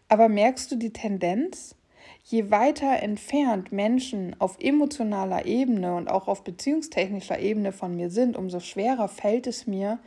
Aber 0.07 0.29
merkst 0.29 0.71
du 0.71 0.75
die 0.75 0.93
Tendenz? 0.93 1.75
Je 2.23 2.51
weiter 2.51 3.01
entfernt 3.01 3.71
Menschen 3.71 4.35
auf 4.39 4.57
emotionaler 4.59 5.45
Ebene 5.45 5.95
und 5.95 6.09
auch 6.09 6.27
auf 6.27 6.43
beziehungstechnischer 6.43 7.39
Ebene 7.39 7.71
von 7.71 7.95
mir 7.95 8.09
sind, 8.09 8.37
umso 8.37 8.59
schwerer 8.59 9.07
fällt 9.07 9.47
es 9.47 9.67
mir, 9.67 9.99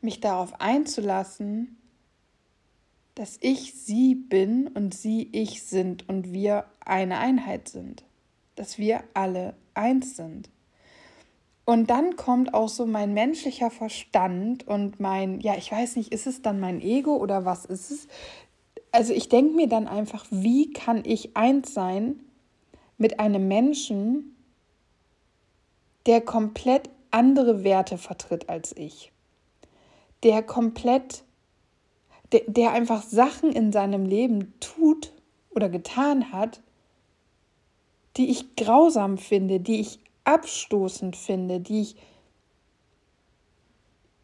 mich 0.00 0.20
darauf 0.20 0.60
einzulassen, 0.60 1.78
dass 3.14 3.38
ich 3.40 3.74
sie 3.74 4.14
bin 4.14 4.68
und 4.68 4.94
sie 4.94 5.28
ich 5.32 5.62
sind 5.62 6.08
und 6.08 6.32
wir 6.32 6.64
eine 6.80 7.18
Einheit 7.18 7.68
sind 7.68 8.04
dass 8.60 8.76
wir 8.76 9.04
alle 9.14 9.54
eins 9.72 10.16
sind. 10.16 10.50
Und 11.64 11.88
dann 11.88 12.16
kommt 12.16 12.52
auch 12.52 12.68
so 12.68 12.84
mein 12.84 13.14
menschlicher 13.14 13.70
Verstand 13.70 14.68
und 14.68 15.00
mein, 15.00 15.40
ja, 15.40 15.54
ich 15.56 15.72
weiß 15.72 15.96
nicht, 15.96 16.12
ist 16.12 16.26
es 16.26 16.42
dann 16.42 16.60
mein 16.60 16.82
Ego 16.82 17.16
oder 17.16 17.46
was 17.46 17.64
ist 17.64 17.90
es? 17.90 18.06
Also 18.92 19.14
ich 19.14 19.30
denke 19.30 19.54
mir 19.54 19.66
dann 19.66 19.88
einfach, 19.88 20.26
wie 20.30 20.74
kann 20.74 21.02
ich 21.06 21.38
eins 21.38 21.72
sein 21.72 22.20
mit 22.98 23.18
einem 23.18 23.48
Menschen, 23.48 24.36
der 26.04 26.20
komplett 26.20 26.90
andere 27.10 27.64
Werte 27.64 27.96
vertritt 27.96 28.50
als 28.50 28.76
ich, 28.76 29.10
der 30.22 30.42
komplett, 30.42 31.24
der, 32.32 32.42
der 32.46 32.72
einfach 32.72 33.04
Sachen 33.04 33.52
in 33.52 33.72
seinem 33.72 34.04
Leben 34.04 34.52
tut 34.60 35.14
oder 35.48 35.70
getan 35.70 36.30
hat, 36.30 36.60
die 38.16 38.30
ich 38.30 38.56
grausam 38.56 39.18
finde, 39.18 39.60
die 39.60 39.80
ich 39.80 40.00
abstoßend 40.24 41.16
finde, 41.16 41.60
die 41.60 41.82
ich, 41.82 41.96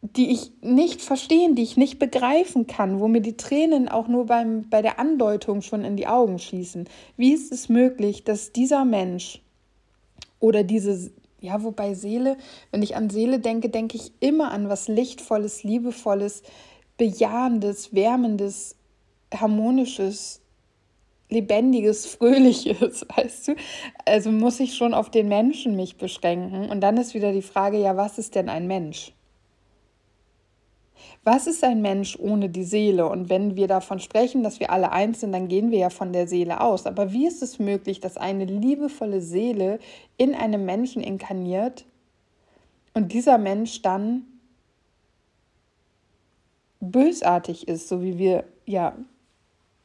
die 0.01 0.31
ich 0.31 0.51
nicht 0.61 1.01
verstehen, 1.01 1.55
die 1.55 1.63
ich 1.63 1.77
nicht 1.77 1.99
begreifen 1.99 2.67
kann, 2.67 2.99
wo 2.99 3.07
mir 3.07 3.21
die 3.21 3.37
Tränen 3.37 3.89
auch 3.89 4.07
nur 4.07 4.25
beim, 4.25 4.69
bei 4.69 4.81
der 4.81 4.99
Andeutung 4.99 5.61
schon 5.61 5.83
in 5.83 5.97
die 5.97 6.07
Augen 6.07 6.39
schießen. 6.39 6.87
Wie 7.17 7.33
ist 7.33 7.51
es 7.51 7.69
möglich, 7.69 8.23
dass 8.23 8.51
dieser 8.51 8.85
Mensch 8.85 9.41
oder 10.39 10.63
diese, 10.63 11.11
ja, 11.41 11.63
wobei 11.63 11.93
Seele, 11.93 12.37
wenn 12.71 12.83
ich 12.83 12.95
an 12.95 13.09
Seele 13.09 13.39
denke, 13.39 13.69
denke 13.69 13.97
ich 13.97 14.11
immer 14.19 14.51
an 14.51 14.69
was 14.69 14.87
Lichtvolles, 14.87 15.63
Liebevolles, 15.63 16.43
Bejahendes, 16.97 17.93
Wärmendes, 17.93 18.75
Harmonisches, 19.33 20.41
Lebendiges, 21.29 22.05
Fröhliches, 22.05 23.05
weißt 23.15 23.49
du? 23.49 23.55
Also 24.05 24.31
muss 24.31 24.59
ich 24.59 24.75
schon 24.75 24.93
auf 24.93 25.09
den 25.09 25.27
Menschen 25.27 25.75
mich 25.75 25.97
beschränken. 25.97 26.69
Und 26.69 26.81
dann 26.81 26.97
ist 26.97 27.13
wieder 27.13 27.33
die 27.33 27.41
Frage, 27.41 27.77
ja, 27.77 27.97
was 27.97 28.17
ist 28.17 28.35
denn 28.35 28.49
ein 28.49 28.67
Mensch? 28.67 29.13
Was 31.23 31.45
ist 31.45 31.63
ein 31.63 31.81
Mensch 31.81 32.17
ohne 32.17 32.47
die 32.47 32.63
Seele? 32.63 33.07
Und 33.09 33.29
wenn 33.29 33.57
wir 33.57 33.67
davon 33.67 33.99
sprechen, 33.99 34.43
dass 34.43 34.61
wir 34.61 34.71
alle 34.71 34.93
eins 34.93 35.19
sind, 35.19 35.33
dann 35.33 35.49
gehen 35.49 35.71
wir 35.71 35.79
ja 35.79 35.89
von 35.89 36.13
der 36.13 36.27
Seele 36.27 36.61
aus. 36.61 36.85
Aber 36.85 37.11
wie 37.11 37.27
ist 37.27 37.43
es 37.43 37.59
möglich, 37.59 37.99
dass 37.99 38.15
eine 38.15 38.45
liebevolle 38.45 39.19
Seele 39.19 39.79
in 40.15 40.33
einem 40.33 40.65
Menschen 40.65 41.03
inkarniert 41.03 41.85
und 42.93 43.11
dieser 43.11 43.37
Mensch 43.37 43.81
dann 43.81 44.25
bösartig 46.79 47.67
ist, 47.67 47.89
so 47.89 48.01
wie 48.01 48.17
wir 48.17 48.45
ja 48.65 48.95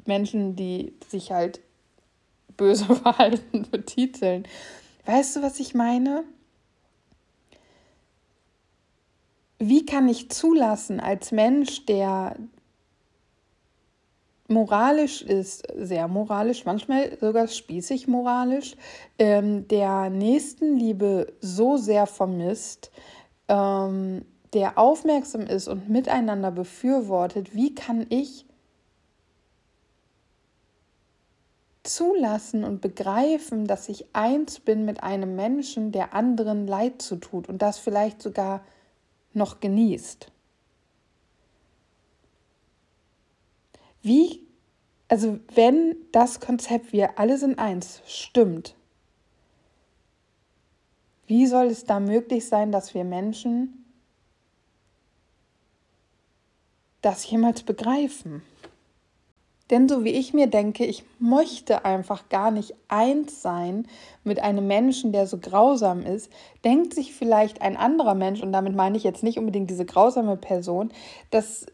Menschen, 0.06 0.56
die 0.56 0.94
sich 1.08 1.32
halt 1.32 1.60
böse 2.56 2.84
verhalten, 2.96 3.66
betiteln. 3.70 4.46
Weißt 5.06 5.36
du, 5.36 5.42
was 5.42 5.60
ich 5.60 5.74
meine? 5.74 6.24
Wie 9.58 9.86
kann 9.86 10.08
ich 10.08 10.30
zulassen 10.30 10.98
als 10.98 11.30
Mensch, 11.30 11.86
der 11.86 12.36
moralisch 14.48 15.22
ist, 15.22 15.66
sehr 15.76 16.08
moralisch, 16.08 16.64
manchmal 16.64 17.16
sogar 17.20 17.48
spießig 17.48 18.06
moralisch, 18.08 18.76
ähm, 19.18 19.66
der 19.68 20.10
Nächstenliebe 20.10 21.32
so 21.40 21.76
sehr 21.76 22.06
vermisst, 22.06 22.90
ähm, 23.48 24.24
der 24.52 24.78
aufmerksam 24.78 25.42
ist 25.42 25.68
und 25.68 25.88
miteinander 25.88 26.50
befürwortet, 26.50 27.54
wie 27.54 27.74
kann 27.74 28.06
ich 28.10 28.44
zulassen 31.82 32.64
und 32.64 32.80
begreifen, 32.80 33.66
dass 33.66 33.88
ich 33.88 34.06
eins 34.14 34.60
bin 34.60 34.84
mit 34.84 35.02
einem 35.02 35.34
Menschen, 35.36 35.92
der 35.92 36.14
anderen 36.14 36.66
Leid 36.66 37.02
zu 37.02 37.16
tut 37.16 37.48
und 37.48 37.60
das 37.60 37.78
vielleicht 37.78 38.22
sogar 38.22 38.64
noch 39.32 39.60
genießt. 39.60 40.30
Wie, 44.02 44.46
also 45.08 45.38
wenn 45.54 45.96
das 46.12 46.40
Konzept, 46.40 46.92
wir 46.92 47.18
alle 47.18 47.38
sind 47.38 47.58
eins, 47.58 48.02
stimmt, 48.06 48.74
Wie 51.32 51.46
soll 51.46 51.68
es 51.68 51.86
da 51.86 51.98
möglich 51.98 52.46
sein, 52.46 52.72
dass 52.72 52.92
wir 52.92 53.04
Menschen 53.04 53.86
das 57.00 57.28
jemals 57.30 57.62
begreifen? 57.62 58.42
Denn 59.70 59.88
so 59.88 60.04
wie 60.04 60.10
ich 60.10 60.34
mir 60.34 60.48
denke, 60.48 60.84
ich 60.84 61.04
möchte 61.18 61.84
einfach 61.84 62.28
gar 62.28 62.50
nicht 62.50 62.74
eins 62.88 63.42
sein 63.42 63.86
mit 64.24 64.40
einem 64.40 64.66
Menschen, 64.66 65.12
der 65.12 65.26
so 65.26 65.38
grausam 65.38 66.02
ist, 66.04 66.30
denkt 66.64 66.94
sich 66.94 67.14
vielleicht 67.14 67.62
ein 67.62 67.76
anderer 67.76 68.14
Mensch, 68.14 68.42
und 68.42 68.52
damit 68.52 68.74
meine 68.74 68.96
ich 68.96 69.04
jetzt 69.04 69.22
nicht 69.22 69.38
unbedingt 69.38 69.70
diese 69.70 69.86
grausame 69.86 70.36
Person, 70.36 70.90
dass 71.30 71.66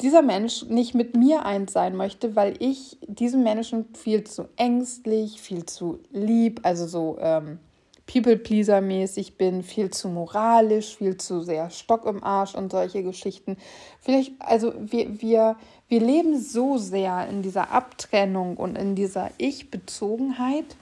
dieser 0.00 0.22
Mensch 0.22 0.64
nicht 0.64 0.94
mit 0.94 1.14
mir 1.14 1.44
eins 1.44 1.72
sein 1.72 1.94
möchte, 1.94 2.34
weil 2.34 2.54
ich 2.58 2.98
diesem 3.06 3.42
Menschen 3.42 3.86
viel 3.94 4.24
zu 4.24 4.48
ängstlich, 4.56 5.40
viel 5.40 5.66
zu 5.66 5.98
lieb, 6.10 6.60
also 6.62 6.86
so 6.86 7.18
ähm, 7.20 7.58
People-Pleaser-mäßig 8.06 9.36
bin, 9.36 9.62
viel 9.62 9.90
zu 9.90 10.08
moralisch, 10.08 10.96
viel 10.96 11.16
zu 11.16 11.42
sehr 11.42 11.70
Stock 11.70 12.06
im 12.06 12.24
Arsch 12.24 12.54
und 12.54 12.72
solche 12.72 13.02
Geschichten. 13.02 13.56
Vielleicht, 14.00 14.32
also 14.40 14.72
wir, 14.76 15.20
wir, 15.20 15.56
wir 15.90 16.00
leben 16.00 16.40
so 16.40 16.78
sehr 16.78 17.28
in 17.28 17.42
dieser 17.42 17.72
Abtrennung 17.72 18.56
und 18.56 18.76
in 18.76 18.94
dieser 18.94 19.32
Ich-Bezogenheit, 19.38 20.76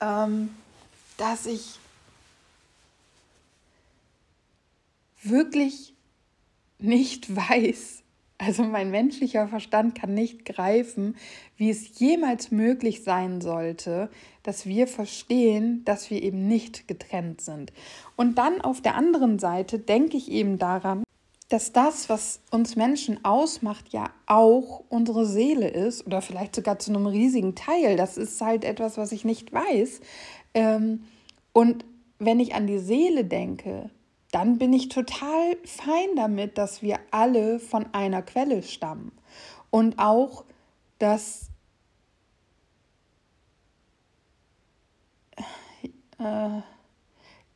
ähm, 0.00 0.48
dass 1.18 1.44
ich 1.44 1.78
wirklich 5.22 5.92
nicht 6.78 7.36
weiß, 7.36 8.02
also 8.38 8.62
mein 8.62 8.90
menschlicher 8.90 9.48
Verstand 9.48 9.94
kann 9.94 10.14
nicht 10.14 10.46
greifen, 10.46 11.16
wie 11.58 11.68
es 11.68 11.98
jemals 11.98 12.50
möglich 12.50 13.04
sein 13.04 13.42
sollte, 13.42 14.08
dass 14.42 14.64
wir 14.64 14.88
verstehen, 14.88 15.84
dass 15.84 16.08
wir 16.10 16.22
eben 16.22 16.48
nicht 16.48 16.88
getrennt 16.88 17.42
sind. 17.42 17.72
Und 18.16 18.38
dann 18.38 18.62
auf 18.62 18.80
der 18.80 18.96
anderen 18.96 19.38
Seite 19.38 19.78
denke 19.78 20.16
ich 20.16 20.30
eben 20.30 20.58
daran, 20.58 21.03
dass 21.48 21.72
das, 21.72 22.08
was 22.08 22.40
uns 22.50 22.74
Menschen 22.74 23.24
ausmacht, 23.24 23.90
ja 23.90 24.10
auch 24.26 24.82
unsere 24.88 25.26
Seele 25.26 25.68
ist 25.68 26.06
oder 26.06 26.22
vielleicht 26.22 26.54
sogar 26.56 26.78
zu 26.78 26.90
einem 26.90 27.06
riesigen 27.06 27.54
Teil. 27.54 27.96
Das 27.96 28.16
ist 28.16 28.40
halt 28.40 28.64
etwas, 28.64 28.96
was 28.96 29.12
ich 29.12 29.24
nicht 29.24 29.52
weiß. 29.52 30.00
Ähm, 30.54 31.04
und 31.52 31.84
wenn 32.18 32.40
ich 32.40 32.54
an 32.54 32.66
die 32.66 32.78
Seele 32.78 33.24
denke, 33.24 33.90
dann 34.32 34.58
bin 34.58 34.72
ich 34.72 34.88
total 34.88 35.56
fein 35.64 36.16
damit, 36.16 36.58
dass 36.58 36.82
wir 36.82 36.98
alle 37.10 37.60
von 37.60 37.86
einer 37.92 38.22
Quelle 38.22 38.62
stammen. 38.62 39.12
Und 39.70 39.98
auch, 39.98 40.44
dass 40.98 41.50
äh, 46.18 46.62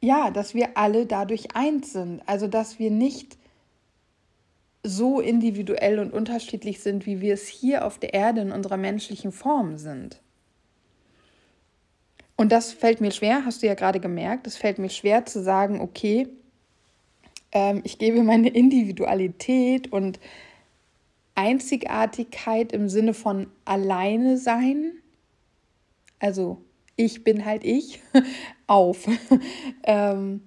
ja, 0.01 0.31
dass 0.31 0.55
wir 0.55 0.77
alle 0.77 1.07
dadurch 1.07 1.57
eins 1.57 1.93
sind. 1.93 2.23
Also 2.27 2.47
dass 2.47 2.79
wir 2.79 2.91
nicht 2.91 3.38
so 4.89 5.21
individuell 5.21 5.99
und 5.99 6.13
unterschiedlich 6.13 6.81
sind, 6.81 7.07
wie 7.07 7.21
wir 7.21 7.35
es 7.35 7.47
hier 7.47 7.85
auf 7.85 7.99
der 7.99 8.15
Erde 8.15 8.41
in 8.41 8.53
unserer 8.53 8.77
menschlichen 8.77 9.33
Form 9.33 9.77
sind. 9.77 10.21
Und 12.37 12.53
das 12.53 12.73
fällt 12.73 13.01
mir 13.01 13.11
schwer, 13.11 13.45
hast 13.45 13.63
du 13.63 13.67
ja 13.67 13.75
gerade 13.75 14.01
gemerkt, 14.01 14.47
es 14.47 14.57
fällt 14.57 14.79
mir 14.79 14.91
schwer 14.91 15.27
zu 15.27 15.43
sagen, 15.43 15.81
okay, 15.81 16.29
ähm, 17.53 17.81
ich 17.85 17.99
gebe 17.99 18.23
meine 18.23 18.49
Individualität 18.49 19.93
und 19.93 20.21
Einzigartigkeit 21.35 22.73
im 22.73 22.89
Sinne 22.89 23.15
von 23.15 23.49
alleine 23.65 24.39
sein, 24.39 24.93
also 26.21 26.63
ich 26.97 27.23
bin 27.23 27.45
halt 27.45 27.65
ich, 27.65 28.01
auf. 28.67 29.07
ähm, 29.85 30.43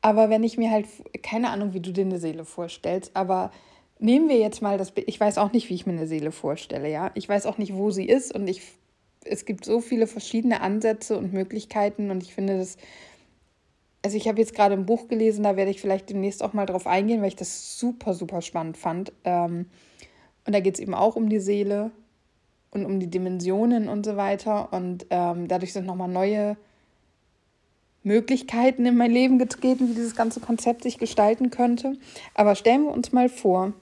aber 0.00 0.30
wenn 0.30 0.44
ich 0.44 0.58
mir 0.58 0.70
halt, 0.70 0.86
keine 1.22 1.50
Ahnung, 1.50 1.74
wie 1.74 1.80
du 1.80 1.92
dir 1.92 2.04
eine 2.04 2.18
Seele 2.18 2.44
vorstellst, 2.44 3.14
aber 3.14 3.50
nehmen 3.98 4.28
wir 4.28 4.38
jetzt 4.38 4.62
mal 4.62 4.78
das, 4.78 4.92
ich 4.94 5.18
weiß 5.18 5.38
auch 5.38 5.52
nicht, 5.52 5.68
wie 5.68 5.74
ich 5.74 5.86
mir 5.86 5.92
eine 5.92 6.06
Seele 6.06 6.32
vorstelle, 6.32 6.90
ja. 6.90 7.10
Ich 7.14 7.28
weiß 7.28 7.46
auch 7.46 7.58
nicht, 7.58 7.74
wo 7.74 7.90
sie 7.90 8.06
ist 8.06 8.34
und 8.34 8.48
ich, 8.48 8.62
es 9.24 9.44
gibt 9.44 9.64
so 9.64 9.80
viele 9.80 10.06
verschiedene 10.06 10.60
Ansätze 10.60 11.16
und 11.18 11.32
Möglichkeiten 11.32 12.10
und 12.10 12.22
ich 12.22 12.34
finde 12.34 12.58
das 12.58 12.76
also 14.04 14.16
ich 14.16 14.28
habe 14.28 14.38
jetzt 14.40 14.54
gerade 14.54 14.74
ein 14.74 14.86
Buch 14.86 15.08
gelesen, 15.08 15.42
da 15.42 15.56
werde 15.56 15.70
ich 15.70 15.80
vielleicht 15.80 16.08
demnächst 16.10 16.42
auch 16.42 16.52
mal 16.52 16.66
drauf 16.66 16.86
eingehen, 16.86 17.20
weil 17.20 17.28
ich 17.28 17.36
das 17.36 17.78
super, 17.78 18.14
super 18.14 18.42
spannend 18.42 18.76
fand. 18.76 19.12
Ähm, 19.24 19.66
und 20.46 20.54
da 20.54 20.60
geht 20.60 20.74
es 20.74 20.80
eben 20.80 20.94
auch 20.94 21.16
um 21.16 21.28
die 21.28 21.40
Seele 21.40 21.90
und 22.70 22.86
um 22.86 23.00
die 23.00 23.08
Dimensionen 23.08 23.88
und 23.88 24.06
so 24.06 24.16
weiter. 24.16 24.72
Und 24.72 25.06
ähm, 25.10 25.48
dadurch 25.48 25.72
sind 25.72 25.86
nochmal 25.86 26.08
neue 26.08 26.56
Möglichkeiten 28.02 28.86
in 28.86 28.96
mein 28.96 29.10
Leben 29.10 29.38
getreten, 29.38 29.90
wie 29.90 29.94
dieses 29.94 30.16
ganze 30.16 30.40
Konzept 30.40 30.84
sich 30.84 30.98
gestalten 30.98 31.50
könnte. 31.50 31.96
Aber 32.34 32.54
stellen 32.54 32.84
wir 32.84 32.92
uns 32.92 33.12
mal 33.12 33.28
vor, 33.28 33.72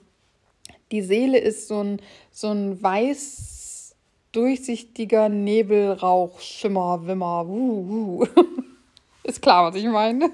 die 0.91 1.01
Seele 1.01 1.37
ist 1.37 1.67
so 1.67 1.83
ein, 1.83 2.01
so 2.31 2.49
ein 2.49 2.81
weiß 2.81 3.95
durchsichtiger 4.31 5.29
Nebelrauch, 5.29 6.39
Schimmer, 6.39 7.05
Wimmer, 7.05 7.47
wuh, 7.47 7.87
wuh. 7.87 8.25
Ist 9.23 9.41
klar, 9.41 9.65
was 9.65 9.75
ich 9.75 9.85
meine. 9.85 10.31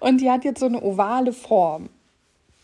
Und 0.00 0.20
die 0.20 0.30
hat 0.30 0.44
jetzt 0.44 0.60
so 0.60 0.66
eine 0.66 0.82
ovale 0.82 1.32
Form. 1.32 1.88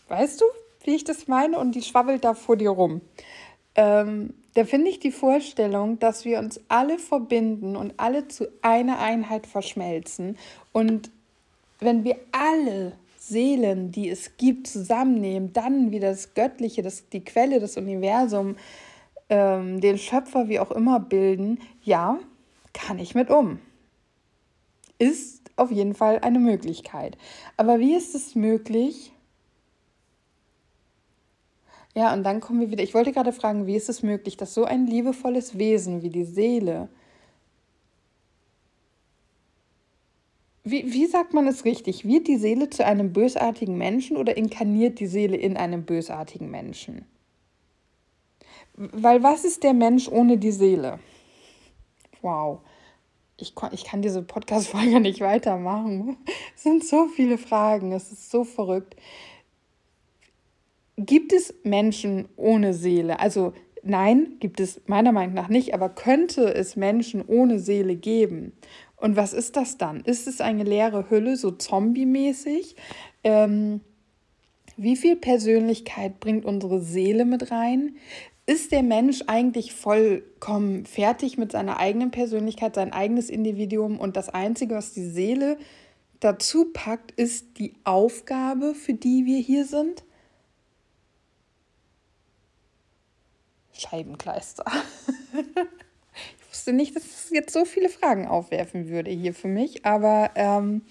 Weißt 0.09 0.41
du, 0.41 0.45
wie 0.83 0.95
ich 0.95 1.03
das 1.03 1.27
meine? 1.27 1.57
Und 1.57 1.73
die 1.73 1.81
schwabbelt 1.81 2.23
da 2.23 2.35
vor 2.35 2.55
dir 2.55 2.69
rum. 2.69 3.01
Ähm, 3.75 4.33
da 4.53 4.65
finde 4.65 4.89
ich 4.89 4.99
die 4.99 5.11
Vorstellung, 5.11 5.97
dass 5.97 6.25
wir 6.25 6.37
uns 6.39 6.59
alle 6.67 6.99
verbinden 6.99 7.75
und 7.75 7.93
alle 7.97 8.27
zu 8.27 8.47
einer 8.61 8.99
Einheit 8.99 9.47
verschmelzen. 9.47 10.37
Und 10.71 11.09
wenn 11.79 12.03
wir 12.03 12.17
alle 12.31 12.91
Seelen, 13.21 13.91
die 13.91 14.09
es 14.09 14.35
gibt, 14.37 14.65
zusammennehmen, 14.65 15.53
dann 15.53 15.91
wie 15.91 15.99
das 15.99 16.33
Göttliche, 16.33 16.81
das, 16.81 17.07
die 17.09 17.23
Quelle, 17.23 17.59
das 17.59 17.77
Universum, 17.77 18.55
ähm, 19.29 19.79
den 19.79 19.99
Schöpfer, 19.99 20.49
wie 20.49 20.59
auch 20.59 20.71
immer 20.71 20.99
bilden, 20.99 21.59
ja, 21.83 22.19
kann 22.73 22.97
ich 22.97 23.13
mit 23.13 23.29
um. 23.29 23.59
Ist 24.97 25.51
auf 25.55 25.69
jeden 25.69 25.93
Fall 25.93 26.17
eine 26.19 26.39
Möglichkeit. 26.39 27.15
Aber 27.57 27.79
wie 27.79 27.93
ist 27.93 28.15
es 28.15 28.33
möglich? 28.33 29.13
Ja, 31.93 32.13
und 32.13 32.23
dann 32.23 32.39
kommen 32.39 32.59
wir 32.59 32.71
wieder. 32.71 32.83
Ich 32.83 32.95
wollte 32.95 33.11
gerade 33.11 33.33
fragen, 33.33 33.67
wie 33.67 33.75
ist 33.75 33.89
es 33.89 34.01
möglich, 34.01 34.35
dass 34.35 34.55
so 34.55 34.65
ein 34.65 34.87
liebevolles 34.87 35.59
Wesen 35.59 36.01
wie 36.01 36.09
die 36.09 36.25
Seele, 36.25 36.89
wie, 40.63 40.93
wie 40.93 41.05
sagt 41.07 41.33
man 41.33 41.47
es 41.47 41.65
richtig? 41.65 42.05
Wird 42.05 42.27
die 42.27 42.37
Seele 42.37 42.69
zu 42.69 42.85
einem 42.85 43.13
bösartigen 43.13 43.77
Menschen 43.77 44.17
oder 44.17 44.37
inkarniert 44.37 44.99
die 44.99 45.07
Seele 45.07 45.37
in 45.37 45.57
einem 45.57 45.83
bösartigen 45.83 46.51
Menschen? 46.51 47.05
Weil 48.75 49.23
was 49.23 49.43
ist 49.43 49.63
der 49.63 49.73
Mensch 49.73 50.07
ohne 50.07 50.37
die 50.37 50.51
Seele? 50.51 50.99
Wow 52.21 52.61
ich, 53.41 53.53
ich 53.71 53.83
kann 53.83 54.01
diese 54.01 54.21
Podcast-Folge 54.21 54.99
nicht 55.01 55.21
weitermachen. 55.21 56.17
Es 56.55 56.63
sind 56.63 56.85
so 56.85 57.07
viele 57.07 57.37
Fragen, 57.37 57.91
es 57.91 58.11
ist 58.11 58.29
so 58.29 58.43
verrückt. 58.43 58.95
Gibt 60.97 61.33
es 61.33 61.53
Menschen 61.63 62.29
ohne 62.35 62.73
Seele? 62.73 63.19
Also 63.19 63.53
nein, 63.81 64.37
gibt 64.39 64.59
es 64.59 64.81
meiner 64.85 65.11
Meinung 65.11 65.33
nach 65.33 65.49
nicht, 65.49 65.73
aber 65.73 65.89
könnte 65.89 66.53
es 66.53 66.75
Menschen 66.75 67.23
ohne 67.25 67.59
Seele 67.59 67.95
geben? 67.95 68.53
Und 69.01 69.15
was 69.15 69.33
ist 69.33 69.55
das 69.55 69.77
dann? 69.77 70.01
Ist 70.01 70.27
es 70.27 70.41
eine 70.41 70.63
leere 70.63 71.09
Hülle, 71.09 71.35
so 71.35 71.51
zombie-mäßig? 71.51 72.75
Ähm, 73.23 73.81
wie 74.77 74.95
viel 74.95 75.15
Persönlichkeit 75.15 76.19
bringt 76.19 76.45
unsere 76.45 76.81
Seele 76.81 77.25
mit 77.25 77.51
rein? 77.51 77.95
ist 78.51 78.71
der 78.71 78.83
Mensch 78.83 79.23
eigentlich 79.27 79.73
vollkommen 79.73 80.85
fertig 80.85 81.37
mit 81.37 81.51
seiner 81.51 81.77
eigenen 81.77 82.11
Persönlichkeit, 82.11 82.75
sein 82.75 82.91
eigenes 82.91 83.29
Individuum 83.29 83.99
und 83.99 84.17
das 84.17 84.29
Einzige, 84.29 84.75
was 84.75 84.93
die 84.93 85.07
Seele 85.07 85.57
dazu 86.19 86.65
packt, 86.73 87.11
ist 87.11 87.57
die 87.59 87.75
Aufgabe, 87.83 88.75
für 88.75 88.93
die 88.93 89.25
wir 89.25 89.39
hier 89.39 89.65
sind? 89.65 90.03
Scheibenkleister. 93.73 94.65
ich 96.51 96.57
wusste 96.57 96.73
nicht, 96.73 96.95
dass 96.95 97.05
es 97.05 97.29
jetzt 97.31 97.53
so 97.53 97.65
viele 97.65 97.89
Fragen 97.89 98.27
aufwerfen 98.27 98.89
würde 98.89 99.09
hier 99.09 99.33
für 99.33 99.47
mich, 99.47 99.85
aber 99.85 100.31
ähm, 100.35 100.83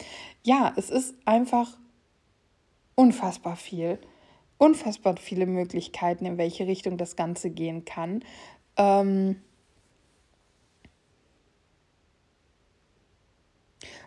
ja, 0.43 0.73
es 0.77 0.91
ist 0.91 1.15
einfach 1.27 1.77
unfassbar 2.95 3.57
viel 3.57 3.99
unfassbar 4.61 5.17
viele 5.17 5.47
Möglichkeiten, 5.47 6.27
in 6.27 6.37
welche 6.37 6.67
Richtung 6.67 6.99
das 6.99 7.17
Ganze 7.17 7.49
gehen 7.49 7.87
kann. 7.87 8.23
Ähm 8.77 9.41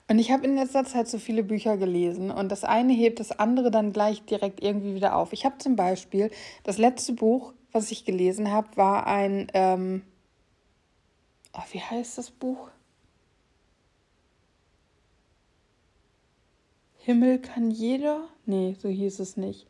und 0.08 0.20
ich 0.20 0.32
habe 0.32 0.46
in 0.46 0.56
letzter 0.56 0.86
Zeit 0.86 1.08
so 1.08 1.18
viele 1.18 1.44
Bücher 1.44 1.76
gelesen 1.78 2.30
und 2.30 2.52
das 2.52 2.64
eine 2.64 2.94
hebt 2.94 3.20
das 3.20 3.32
andere 3.32 3.72
dann 3.72 3.94
gleich 3.94 4.24
direkt 4.26 4.62
irgendwie 4.62 4.94
wieder 4.94 5.16
auf. 5.16 5.34
Ich 5.34 5.44
habe 5.44 5.58
zum 5.58 5.76
Beispiel 5.76 6.30
das 6.64 6.78
letzte 6.78 7.14
Buch, 7.14 7.54
was 7.72 7.90
ich 7.90 8.06
gelesen 8.06 8.52
habe, 8.52 8.78
war 8.78 9.08
ein, 9.08 9.48
ähm 9.56 10.04
oh, 11.54 11.64
wie 11.72 11.82
heißt 11.82 12.18
das 12.18 12.32
Buch? 12.32 12.70
Himmel 16.98 17.40
kann 17.40 17.70
jeder? 17.70 18.22
Nee, 18.46 18.76
so 18.80 18.88
hieß 18.88 19.20
es 19.20 19.36
nicht. 19.36 19.68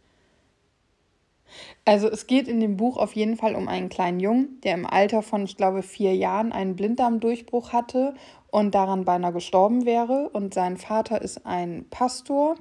Also 1.86 2.08
es 2.08 2.28
geht 2.28 2.48
in 2.48 2.60
dem 2.60 2.78
Buch 2.78 2.98
auf 2.98 3.14
jeden 3.14 3.38
Fall 3.38 3.56
um 3.56 3.68
einen 3.68 3.90
kleinen 3.90 4.20
Jungen, 4.20 4.60
der 4.62 4.76
im 4.76 4.86
Alter 4.86 5.22
von, 5.22 5.44
ich 5.44 5.58
glaube, 5.58 5.84
vier 5.84 6.16
Jahren 6.16 6.52
einen 6.52 6.76
Blinddarmdurchbruch 6.76 7.74
hatte 7.74 8.16
und 8.50 8.76
daran 8.76 9.06
beinahe 9.06 9.34
gestorben 9.34 9.86
wäre. 9.86 10.30
Und 10.30 10.54
sein 10.54 10.78
Vater 10.78 11.22
ist 11.22 11.46
ein 11.46 11.86
Pastor. 11.90 12.56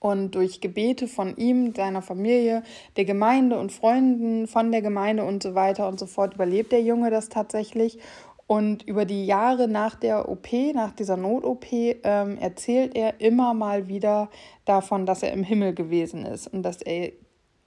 Und 0.00 0.34
durch 0.34 0.60
Gebete 0.62 1.06
von 1.06 1.36
ihm, 1.36 1.74
seiner 1.74 2.00
Familie, 2.02 2.62
der 2.96 3.04
Gemeinde 3.04 3.58
und 3.58 3.70
Freunden 3.70 4.46
von 4.46 4.72
der 4.72 4.80
Gemeinde 4.80 5.24
und 5.24 5.42
so 5.42 5.54
weiter 5.54 5.86
und 5.86 6.00
so 6.00 6.06
fort 6.06 6.34
überlebt 6.34 6.72
der 6.72 6.82
Junge 6.82 7.10
das 7.10 7.28
tatsächlich. 7.28 7.98
Und 8.46 8.82
über 8.82 9.04
die 9.04 9.26
Jahre 9.26 9.68
nach 9.68 9.94
der 9.94 10.28
OP, 10.28 10.48
nach 10.74 10.90
dieser 10.90 11.16
Not-OP, 11.16 11.66
ähm, 11.72 12.36
erzählt 12.38 12.96
er 12.96 13.20
immer 13.20 13.54
mal 13.54 13.86
wieder 13.86 14.28
davon, 14.64 15.06
dass 15.06 15.22
er 15.22 15.32
im 15.32 15.44
Himmel 15.44 15.72
gewesen 15.72 16.26
ist 16.26 16.48
und 16.48 16.64
dass 16.64 16.82
er 16.82 17.12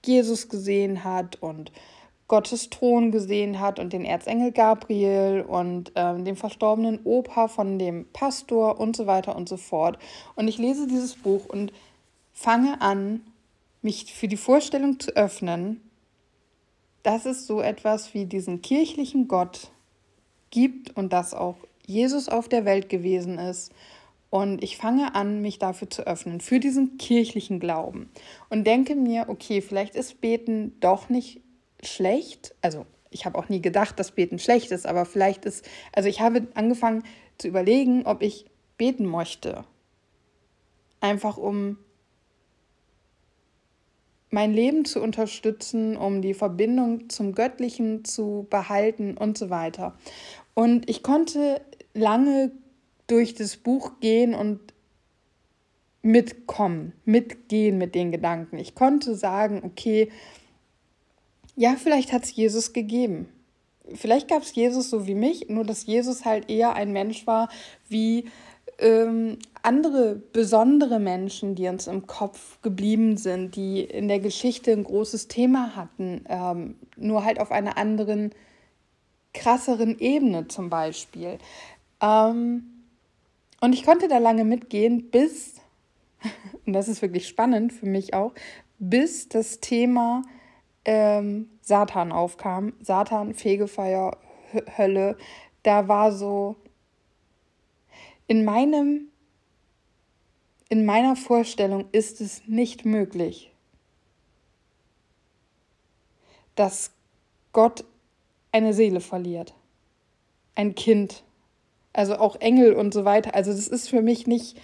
Jesus 0.04 0.50
gesehen 0.50 1.02
hat 1.04 1.36
und 1.40 1.72
Gottes 2.26 2.70
Thron 2.70 3.12
gesehen 3.12 3.60
hat 3.60 3.78
und 3.78 3.92
den 3.92 4.04
Erzengel 4.04 4.50
Gabriel 4.50 5.44
und 5.46 5.92
ähm, 5.94 6.24
den 6.24 6.36
verstorbenen 6.36 7.00
Opa 7.04 7.48
von 7.48 7.78
dem 7.78 8.06
Pastor 8.12 8.80
und 8.80 8.96
so 8.96 9.06
weiter 9.06 9.36
und 9.36 9.48
so 9.48 9.56
fort. 9.56 9.98
Und 10.34 10.48
ich 10.48 10.58
lese 10.58 10.86
dieses 10.86 11.16
Buch 11.16 11.46
und 11.46 11.72
fange 12.34 12.80
an, 12.82 13.20
mich 13.80 14.12
für 14.12 14.28
die 14.28 14.36
Vorstellung 14.36 15.00
zu 15.00 15.16
öffnen, 15.16 15.80
dass 17.02 17.24
es 17.24 17.46
so 17.46 17.60
etwas 17.60 18.12
wie 18.12 18.26
diesen 18.26 18.60
kirchlichen 18.60 19.28
Gott 19.28 19.70
gibt 20.50 20.96
und 20.96 21.12
dass 21.12 21.32
auch 21.32 21.56
Jesus 21.86 22.28
auf 22.28 22.48
der 22.48 22.64
Welt 22.64 22.88
gewesen 22.88 23.38
ist 23.38 23.72
und 24.30 24.64
ich 24.64 24.76
fange 24.76 25.14
an, 25.14 25.42
mich 25.42 25.60
dafür 25.60 25.88
zu 25.88 26.06
öffnen, 26.08 26.40
für 26.40 26.58
diesen 26.58 26.98
kirchlichen 26.98 27.60
Glauben. 27.60 28.10
Und 28.48 28.66
denke 28.66 28.96
mir, 28.96 29.26
okay, 29.28 29.60
vielleicht 29.60 29.94
ist 29.94 30.20
Beten 30.20 30.74
doch 30.80 31.08
nicht 31.08 31.40
schlecht. 31.82 32.52
Also 32.60 32.84
ich 33.10 33.26
habe 33.26 33.38
auch 33.38 33.48
nie 33.48 33.60
gedacht, 33.60 33.96
dass 34.00 34.10
Beten 34.10 34.40
schlecht 34.40 34.72
ist, 34.72 34.86
aber 34.86 35.04
vielleicht 35.04 35.44
ist, 35.44 35.64
also 35.92 36.08
ich 36.08 36.20
habe 36.20 36.48
angefangen 36.54 37.04
zu 37.38 37.46
überlegen, 37.46 38.06
ob 38.06 38.22
ich 38.22 38.46
beten 38.76 39.06
möchte. 39.06 39.64
Einfach 41.00 41.36
um 41.36 41.78
mein 44.34 44.52
Leben 44.52 44.84
zu 44.84 45.00
unterstützen, 45.00 45.96
um 45.96 46.20
die 46.20 46.34
Verbindung 46.34 47.08
zum 47.08 47.34
Göttlichen 47.34 48.04
zu 48.04 48.46
behalten 48.50 49.16
und 49.16 49.38
so 49.38 49.48
weiter. 49.48 49.94
Und 50.54 50.90
ich 50.90 51.04
konnte 51.04 51.60
lange 51.94 52.50
durch 53.06 53.34
das 53.34 53.56
Buch 53.56 54.00
gehen 54.00 54.34
und 54.34 54.60
mitkommen, 56.02 56.92
mitgehen 57.04 57.78
mit 57.78 57.94
den 57.94 58.10
Gedanken. 58.10 58.58
Ich 58.58 58.74
konnte 58.74 59.14
sagen, 59.14 59.62
okay, 59.64 60.10
ja, 61.54 61.76
vielleicht 61.76 62.12
hat 62.12 62.24
es 62.24 62.34
Jesus 62.34 62.72
gegeben. 62.72 63.28
Vielleicht 63.94 64.28
gab 64.28 64.42
es 64.42 64.54
Jesus 64.54 64.90
so 64.90 65.06
wie 65.06 65.14
mich, 65.14 65.48
nur 65.48 65.64
dass 65.64 65.86
Jesus 65.86 66.24
halt 66.24 66.50
eher 66.50 66.74
ein 66.74 66.92
Mensch 66.92 67.26
war 67.26 67.48
wie 67.88 68.28
ähm, 68.78 69.38
andere 69.64 70.16
besondere 70.16 71.00
Menschen, 71.00 71.54
die 71.54 71.68
uns 71.68 71.86
im 71.86 72.06
Kopf 72.06 72.60
geblieben 72.60 73.16
sind, 73.16 73.56
die 73.56 73.80
in 73.82 74.08
der 74.08 74.20
Geschichte 74.20 74.72
ein 74.72 74.84
großes 74.84 75.28
Thema 75.28 75.74
hatten, 75.74 76.24
ähm, 76.28 76.76
nur 76.96 77.24
halt 77.24 77.40
auf 77.40 77.50
einer 77.50 77.78
anderen, 77.78 78.30
krasseren 79.32 79.98
Ebene 79.98 80.48
zum 80.48 80.70
Beispiel. 80.70 81.38
Ähm, 82.00 82.64
und 83.60 83.72
ich 83.72 83.84
konnte 83.84 84.06
da 84.08 84.18
lange 84.18 84.44
mitgehen, 84.44 85.10
bis, 85.10 85.54
und 86.66 86.74
das 86.74 86.88
ist 86.88 87.00
wirklich 87.00 87.26
spannend 87.26 87.72
für 87.72 87.86
mich 87.86 88.12
auch, 88.12 88.32
bis 88.78 89.28
das 89.28 89.60
Thema 89.60 90.22
ähm, 90.84 91.48
Satan 91.62 92.12
aufkam. 92.12 92.74
Satan, 92.82 93.32
Fegefeuer, 93.32 94.18
Hölle. 94.76 95.16
Da 95.62 95.88
war 95.88 96.12
so 96.12 96.56
in 98.26 98.44
meinem 98.44 99.08
in 100.68 100.84
meiner 100.84 101.16
Vorstellung 101.16 101.86
ist 101.92 102.20
es 102.20 102.42
nicht 102.46 102.84
möglich, 102.84 103.52
dass 106.54 106.90
Gott 107.52 107.84
eine 108.52 108.72
Seele 108.72 109.00
verliert, 109.00 109.54
ein 110.54 110.74
Kind 110.74 111.24
also 111.94 112.16
auch 112.16 112.36
Engel 112.40 112.74
und 112.74 112.92
so 112.92 113.06
weiter. 113.06 113.34
Also 113.34 113.52
das 113.52 113.68
ist 113.68 113.88
für 113.88 114.02
mich 114.02 114.26
nicht, 114.26 114.58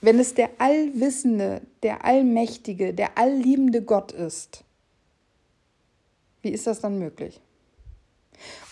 wenn 0.00 0.18
es 0.18 0.34
der 0.34 0.50
allwissende, 0.58 1.60
der 1.82 2.04
allmächtige, 2.04 2.92
der 2.92 3.16
allliebende 3.16 3.82
Gott 3.82 4.10
ist, 4.10 4.64
wie 6.42 6.50
ist 6.50 6.66
das 6.66 6.80
dann 6.80 6.98
möglich? 6.98 7.40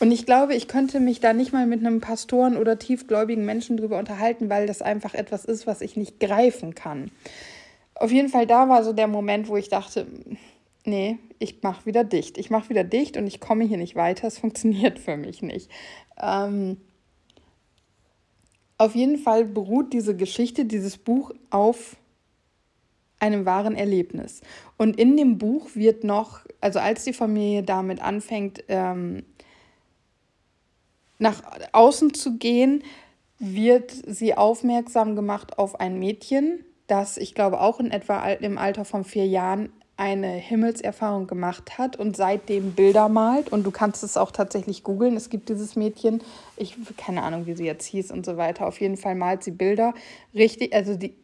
Und 0.01 0.11
ich 0.11 0.27
glaube, 0.27 0.55
ich 0.55 0.69
könnte 0.69 1.01
mich 1.01 1.21
da 1.21 1.33
nicht 1.33 1.53
mal 1.53 1.67
mit 1.67 1.81
einem 1.81 2.01
Pastoren 2.01 2.57
oder 2.57 2.79
tiefgläubigen 2.79 3.45
Menschen 3.45 3.77
drüber 3.77 3.99
unterhalten, 3.99 4.49
weil 4.51 4.67
das 4.67 4.83
einfach 4.83 5.15
etwas 5.15 5.45
ist, 5.45 5.67
was 5.67 5.81
ich 5.81 5.97
nicht 5.97 6.21
greifen 6.21 6.75
kann. 6.75 7.11
Auf 7.95 8.11
jeden 8.11 8.29
Fall, 8.29 8.47
da 8.47 8.69
war 8.69 8.85
so 8.85 8.93
der 8.93 9.07
Moment, 9.07 9.49
wo 9.49 9.57
ich 9.57 9.69
dachte, 9.69 10.07
nee, 10.85 11.19
ich 11.39 11.63
mache 11.63 11.87
wieder 11.87 12.05
dicht. 12.05 12.39
Ich 12.39 12.51
mache 12.51 12.71
wieder 12.71 12.85
dicht 12.85 13.17
und 13.17 13.27
ich 13.27 13.41
komme 13.41 13.65
hier 13.65 13.79
nicht 13.79 13.97
weiter. 13.97 14.27
Es 14.27 14.39
funktioniert 14.39 14.99
für 14.99 15.17
mich 15.17 15.43
nicht. 15.43 15.71
Ähm, 16.21 16.79
auf 18.79 18.95
jeden 18.95 19.19
Fall 19.19 19.45
beruht 19.45 19.93
diese 19.93 20.17
Geschichte, 20.17 20.65
dieses 20.65 20.99
Buch 20.99 21.33
auf 21.51 21.97
einem 23.21 23.47
wahren 23.47 23.77
Erlebnis. 23.77 24.43
Und 24.77 24.99
in 24.99 25.17
dem 25.17 25.39
Buch 25.39 25.69
wird 25.75 26.05
noch, 26.05 26.41
also 26.61 26.79
als 26.79 27.05
die 27.05 27.13
Familie 27.13 27.63
damit 27.63 28.03
anfängt, 28.03 28.65
ähm, 28.69 29.25
nach 31.19 31.43
außen 31.73 32.15
zu 32.15 32.37
gehen, 32.39 32.83
wird 33.39 33.93
sie 34.07 34.37
aufmerksam 34.37 35.17
gemacht 35.17 35.59
auf 35.59 35.81
ein 35.81 35.99
Mädchen, 35.99 36.65
das 36.87 37.17
ich 37.17 37.35
glaube 37.35 37.61
auch 37.61 37.81
in 37.81 37.91
etwa 37.91 38.27
im 38.29 38.59
Alter 38.59 38.85
von 38.85 39.05
vier 39.05 39.27
Jahren 39.27 39.73
eine 39.97 40.29
Himmelserfahrung 40.29 41.27
gemacht 41.27 41.79
hat 41.79 41.97
und 41.97 42.17
seitdem 42.17 42.73
Bilder 42.73 43.09
malt. 43.09 43.51
Und 43.53 43.65
du 43.65 43.71
kannst 43.71 44.03
es 44.03 44.17
auch 44.17 44.33
tatsächlich 44.33 44.83
googeln. 44.83 45.17
Es 45.17 45.31
gibt 45.31 45.49
dieses 45.49 45.77
Mädchen, 45.77 46.21
ich 46.57 46.77
keine 46.97 47.23
Ahnung, 47.23 47.47
wie 47.47 47.55
sie 47.55 47.65
jetzt 47.65 47.87
hieß 47.87 48.11
und 48.11 48.27
so 48.27 48.37
weiter. 48.37 48.67
Auf 48.67 48.81
jeden 48.81 48.97
Fall 48.97 49.15
malt 49.15 49.45
sie 49.45 49.53
Bilder. 49.53 49.95
Richtig, 50.35 50.75
also 50.75 50.97
die 50.97 51.15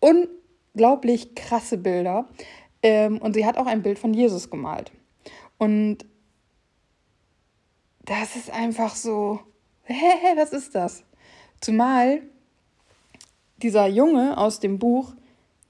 unglaublich 0.00 1.34
krasse 1.34 1.78
Bilder. 1.78 2.28
Ähm, 2.82 3.18
und 3.18 3.34
sie 3.34 3.46
hat 3.46 3.56
auch 3.56 3.66
ein 3.66 3.82
Bild 3.82 3.98
von 3.98 4.12
Jesus 4.12 4.50
gemalt. 4.50 4.92
Und 5.56 6.04
das 8.08 8.36
ist 8.36 8.50
einfach 8.50 8.94
so, 8.94 9.40
hä, 9.84 10.36
was 10.36 10.52
ist 10.52 10.74
das? 10.74 11.04
Zumal 11.60 12.22
dieser 13.62 13.86
Junge 13.86 14.38
aus 14.38 14.60
dem 14.60 14.78
Buch 14.78 15.12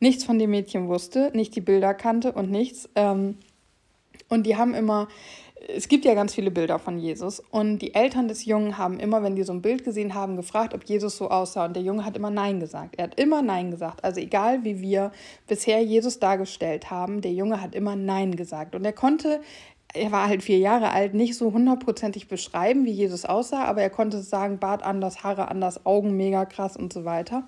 nichts 0.00 0.24
von 0.24 0.38
dem 0.38 0.50
Mädchen 0.50 0.88
wusste, 0.88 1.32
nicht 1.34 1.56
die 1.56 1.60
Bilder 1.60 1.94
kannte 1.94 2.32
und 2.32 2.50
nichts. 2.50 2.88
Ähm, 2.94 3.38
und 4.28 4.44
die 4.44 4.56
haben 4.56 4.74
immer, 4.74 5.08
es 5.74 5.88
gibt 5.88 6.04
ja 6.04 6.14
ganz 6.14 6.34
viele 6.34 6.50
Bilder 6.50 6.78
von 6.78 6.98
Jesus. 6.98 7.40
Und 7.50 7.78
die 7.78 7.94
Eltern 7.94 8.28
des 8.28 8.44
Jungen 8.44 8.78
haben 8.78 9.00
immer, 9.00 9.22
wenn 9.22 9.34
die 9.34 9.42
so 9.42 9.52
ein 9.52 9.62
Bild 9.62 9.84
gesehen 9.84 10.14
haben, 10.14 10.36
gefragt, 10.36 10.74
ob 10.74 10.84
Jesus 10.84 11.16
so 11.16 11.30
aussah. 11.30 11.64
Und 11.64 11.74
der 11.74 11.82
Junge 11.82 12.04
hat 12.04 12.16
immer 12.16 12.30
Nein 12.30 12.60
gesagt. 12.60 12.94
Er 12.96 13.04
hat 13.04 13.18
immer 13.18 13.42
Nein 13.42 13.70
gesagt. 13.70 14.04
Also 14.04 14.20
egal, 14.20 14.64
wie 14.64 14.80
wir 14.80 15.10
bisher 15.48 15.82
Jesus 15.82 16.20
dargestellt 16.20 16.90
haben, 16.90 17.22
der 17.22 17.32
Junge 17.32 17.60
hat 17.60 17.74
immer 17.74 17.96
Nein 17.96 18.36
gesagt. 18.36 18.74
Und 18.74 18.84
er 18.84 18.92
konnte 18.92 19.40
er 19.98 20.12
war 20.12 20.28
halt 20.28 20.42
vier 20.42 20.58
Jahre 20.58 20.90
alt, 20.90 21.14
nicht 21.14 21.36
so 21.36 21.52
hundertprozentig 21.52 22.28
beschreiben, 22.28 22.84
wie 22.84 22.92
Jesus 22.92 23.24
aussah, 23.24 23.64
aber 23.64 23.82
er 23.82 23.90
konnte 23.90 24.20
sagen, 24.20 24.58
Bart 24.58 24.82
anders, 24.82 25.22
Haare 25.24 25.48
anders, 25.48 25.84
Augen 25.84 26.16
mega 26.16 26.44
krass 26.44 26.76
und 26.76 26.92
so 26.92 27.04
weiter. 27.04 27.46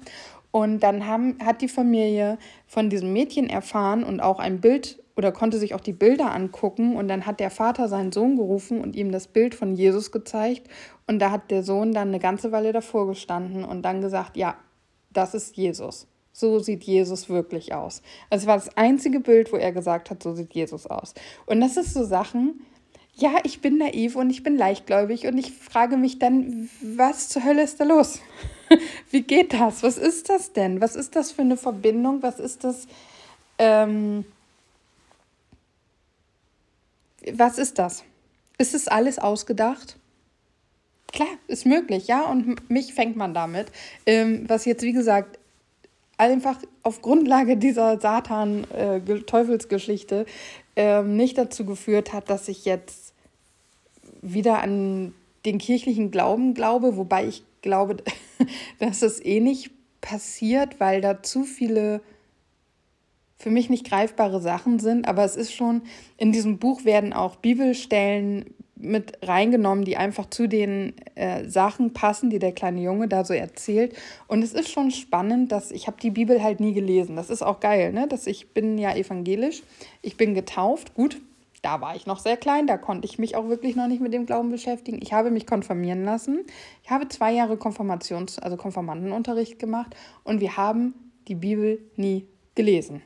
Und 0.50 0.80
dann 0.80 1.06
haben, 1.06 1.38
hat 1.44 1.62
die 1.62 1.68
Familie 1.68 2.38
von 2.66 2.90
diesem 2.90 3.12
Mädchen 3.12 3.48
erfahren 3.48 4.02
und 4.02 4.20
auch 4.20 4.40
ein 4.40 4.60
Bild 4.60 5.00
oder 5.16 5.32
konnte 5.32 5.58
sich 5.58 5.74
auch 5.74 5.80
die 5.80 5.92
Bilder 5.92 6.32
angucken. 6.32 6.96
Und 6.96 7.08
dann 7.08 7.26
hat 7.26 7.40
der 7.40 7.50
Vater 7.50 7.88
seinen 7.88 8.10
Sohn 8.10 8.36
gerufen 8.36 8.80
und 8.80 8.96
ihm 8.96 9.12
das 9.12 9.28
Bild 9.28 9.54
von 9.54 9.74
Jesus 9.74 10.12
gezeigt. 10.12 10.68
Und 11.06 11.18
da 11.20 11.30
hat 11.30 11.50
der 11.50 11.62
Sohn 11.62 11.92
dann 11.92 12.08
eine 12.08 12.18
ganze 12.18 12.52
Weile 12.52 12.72
davor 12.72 13.06
gestanden 13.06 13.64
und 13.64 13.82
dann 13.82 14.00
gesagt, 14.00 14.36
ja, 14.36 14.56
das 15.12 15.34
ist 15.34 15.56
Jesus. 15.56 16.08
So 16.40 16.58
sieht 16.58 16.84
Jesus 16.84 17.28
wirklich 17.28 17.74
aus. 17.74 18.00
Also 18.30 18.44
es 18.44 18.46
war 18.46 18.56
das 18.56 18.74
einzige 18.76 19.20
Bild, 19.20 19.52
wo 19.52 19.56
er 19.56 19.72
gesagt 19.72 20.10
hat, 20.10 20.22
so 20.22 20.34
sieht 20.34 20.54
Jesus 20.54 20.86
aus. 20.86 21.12
Und 21.44 21.60
das 21.60 21.76
ist 21.76 21.92
so 21.92 22.02
Sachen, 22.02 22.66
ja, 23.14 23.32
ich 23.44 23.60
bin 23.60 23.76
naiv 23.76 24.16
und 24.16 24.30
ich 24.30 24.42
bin 24.42 24.56
leichtgläubig 24.56 25.26
und 25.26 25.36
ich 25.36 25.52
frage 25.52 25.98
mich 25.98 26.18
dann, 26.18 26.70
was 26.80 27.28
zur 27.28 27.44
Hölle 27.44 27.62
ist 27.62 27.78
da 27.78 27.84
los? 27.84 28.20
Wie 29.10 29.20
geht 29.20 29.52
das? 29.52 29.82
Was 29.82 29.98
ist 29.98 30.30
das 30.30 30.54
denn? 30.54 30.80
Was 30.80 30.96
ist 30.96 31.14
das 31.14 31.30
für 31.30 31.42
eine 31.42 31.58
Verbindung? 31.58 32.22
Was 32.22 32.40
ist 32.40 32.64
das? 32.64 32.86
Ähm, 33.58 34.24
was 37.34 37.58
ist 37.58 37.78
das? 37.78 38.04
Ist 38.56 38.74
es 38.74 38.88
alles 38.88 39.18
ausgedacht? 39.18 39.98
Klar, 41.12 41.28
ist 41.48 41.66
möglich, 41.66 42.06
ja. 42.06 42.22
Und 42.22 42.70
mich 42.70 42.94
fängt 42.94 43.16
man 43.16 43.34
damit. 43.34 43.66
Ähm, 44.06 44.48
was 44.48 44.64
jetzt, 44.64 44.82
wie 44.82 44.92
gesagt, 44.92 45.39
einfach 46.20 46.56
auf 46.82 47.02
Grundlage 47.02 47.56
dieser 47.56 47.98
Satan-Teufelsgeschichte 47.98 50.26
äh, 50.76 51.00
äh, 51.00 51.02
nicht 51.02 51.38
dazu 51.38 51.64
geführt 51.64 52.12
hat, 52.12 52.28
dass 52.28 52.48
ich 52.48 52.66
jetzt 52.66 53.14
wieder 54.20 54.60
an 54.60 55.14
den 55.46 55.56
kirchlichen 55.58 56.10
Glauben 56.10 56.52
glaube, 56.52 56.98
wobei 56.98 57.26
ich 57.26 57.42
glaube, 57.62 57.96
dass 58.78 59.00
es 59.00 59.24
eh 59.24 59.40
nicht 59.40 59.70
passiert, 60.02 60.78
weil 60.78 61.00
da 61.00 61.22
zu 61.22 61.44
viele 61.44 62.02
für 63.38 63.50
mich 63.50 63.70
nicht 63.70 63.88
greifbare 63.88 64.42
Sachen 64.42 64.78
sind. 64.78 65.08
Aber 65.08 65.24
es 65.24 65.36
ist 65.36 65.54
schon, 65.54 65.80
in 66.18 66.32
diesem 66.32 66.58
Buch 66.58 66.84
werden 66.84 67.14
auch 67.14 67.36
Bibelstellen 67.36 68.52
mit 68.82 69.18
reingenommen, 69.22 69.84
die 69.84 69.96
einfach 69.96 70.26
zu 70.30 70.48
den 70.48 70.94
äh, 71.14 71.44
Sachen 71.48 71.92
passen, 71.92 72.30
die 72.30 72.38
der 72.38 72.52
kleine 72.52 72.80
Junge 72.80 73.08
da 73.08 73.24
so 73.24 73.34
erzählt. 73.34 73.94
Und 74.26 74.42
es 74.42 74.52
ist 74.52 74.70
schon 74.70 74.90
spannend, 74.90 75.52
dass 75.52 75.70
ich 75.70 75.86
habe 75.86 75.98
die 76.00 76.10
Bibel 76.10 76.42
halt 76.42 76.60
nie 76.60 76.72
gelesen. 76.72 77.16
Das 77.16 77.30
ist 77.30 77.42
auch 77.42 77.60
geil, 77.60 77.92
ne? 77.92 78.08
Dass 78.08 78.26
ich 78.26 78.52
bin 78.52 78.78
ja 78.78 78.94
evangelisch, 78.94 79.62
ich 80.02 80.16
bin 80.16 80.34
getauft. 80.34 80.94
Gut, 80.94 81.20
da 81.62 81.80
war 81.80 81.94
ich 81.94 82.06
noch 82.06 82.18
sehr 82.18 82.36
klein, 82.36 82.66
da 82.66 82.78
konnte 82.78 83.06
ich 83.06 83.18
mich 83.18 83.36
auch 83.36 83.48
wirklich 83.48 83.76
noch 83.76 83.86
nicht 83.86 84.00
mit 84.00 84.14
dem 84.14 84.26
Glauben 84.26 84.50
beschäftigen. 84.50 85.00
Ich 85.02 85.12
habe 85.12 85.30
mich 85.30 85.46
konfirmieren 85.46 86.04
lassen. 86.04 86.44
Ich 86.82 86.90
habe 86.90 87.08
zwei 87.08 87.32
Jahre 87.32 87.56
Konfirmations-, 87.56 88.38
also 88.38 88.56
Konfirmandenunterricht 88.56 89.58
gemacht 89.58 89.94
und 90.24 90.40
wir 90.40 90.56
haben 90.56 90.94
die 91.28 91.34
Bibel 91.34 91.78
nie 91.96 92.26
gelesen. 92.54 93.02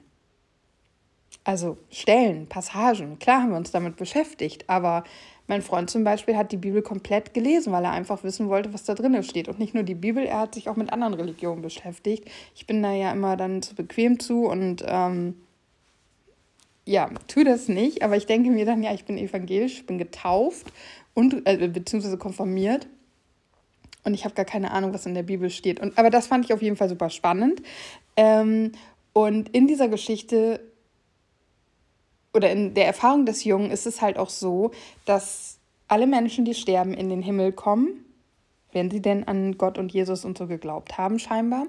Also 1.43 1.77
Stellen, 1.91 2.47
Passagen, 2.47 3.19
klar 3.19 3.43
haben 3.43 3.51
wir 3.51 3.59
uns 3.59 3.71
damit 3.71 3.97
beschäftigt, 3.97 4.65
aber 4.69 5.05
mein 5.47 5.63
Freund 5.63 5.91
zum 5.91 6.05
Beispiel 6.05 6.37
hat 6.37 6.53
die 6.53 6.57
Bibel 6.57 6.81
komplett 6.81 7.35
gelesen, 7.35 7.73
weil 7.73 7.85
er 7.85 7.93
einfach 7.93 8.25
wissen 8.25 8.49
wollte, 8.49 8.73
was 8.73 8.85
da 8.85 8.95
drin 8.95 9.23
steht. 9.23 9.49
Und 9.49 9.59
nicht 9.59 9.75
nur 9.75 9.83
die 9.83 9.95
Bibel, 9.95 10.25
er 10.25 10.41
hat 10.41 10.55
sich 10.55 10.69
auch 10.69 10.77
mit 10.77 10.93
anderen 10.93 11.15
Religionen 11.15 11.61
beschäftigt. 11.61 12.31
Ich 12.55 12.67
bin 12.67 12.83
da 12.83 12.93
ja 12.93 13.13
immer 13.13 13.37
dann 13.37 13.61
zu 13.61 13.75
bequem 13.75 14.19
zu 14.19 14.47
und 14.47 14.83
ähm, 14.87 15.35
ja, 16.87 17.11
tu 17.29 17.45
das 17.45 17.69
nicht. 17.69 18.03
Aber 18.03 18.17
ich 18.17 18.27
denke 18.27 18.51
mir 18.51 18.65
dann, 18.65 18.83
ja, 18.83 18.95
ich 18.95 19.05
bin 19.05 19.19
evangelisch, 19.19 19.81
ich 19.81 19.87
bin 19.87 19.99
getauft 19.99 20.67
und 21.13 21.47
äh, 21.47 21.69
beziehungsweise 21.69 22.17
konfirmiert. 22.17 22.87
Und 24.05 24.15
ich 24.15 24.25
habe 24.25 24.35
gar 24.35 24.45
keine 24.45 24.71
Ahnung, 24.71 24.93
was 24.93 25.07
in 25.07 25.15
der 25.15 25.23
Bibel 25.23 25.51
steht. 25.51 25.81
Und, 25.81 25.99
aber 25.99 26.11
das 26.11 26.27
fand 26.27 26.45
ich 26.45 26.53
auf 26.53 26.63
jeden 26.63 26.77
Fall 26.77 26.89
super 26.89 27.11
spannend. 27.11 27.63
Ähm, 28.17 28.73
und 29.13 29.51
in 29.51 29.67
dieser 29.67 29.89
Geschichte 29.89 30.61
oder 32.35 32.51
in 32.51 32.75
der 32.75 32.87
Erfahrung 32.87 33.27
des 33.27 33.45
Jungen 33.45 33.71
ist 33.71 33.87
es 33.87 34.03
halt 34.03 34.19
auch 34.19 34.29
so, 34.29 34.73
dass 35.07 35.59
alle 35.89 36.07
Menschen, 36.07 36.45
die 36.45 36.55
sterben, 36.55 36.93
in 36.93 37.09
den 37.09 37.23
Himmel 37.23 37.53
kommen, 37.53 38.05
wenn 38.73 38.91
sie 38.91 39.01
denn 39.01 39.25
an 39.25 39.57
Gott 39.57 39.79
und 39.79 39.93
Jesus 39.93 40.25
und 40.25 40.37
so 40.37 40.47
geglaubt 40.47 40.99
haben, 40.99 41.19
scheinbar. 41.19 41.67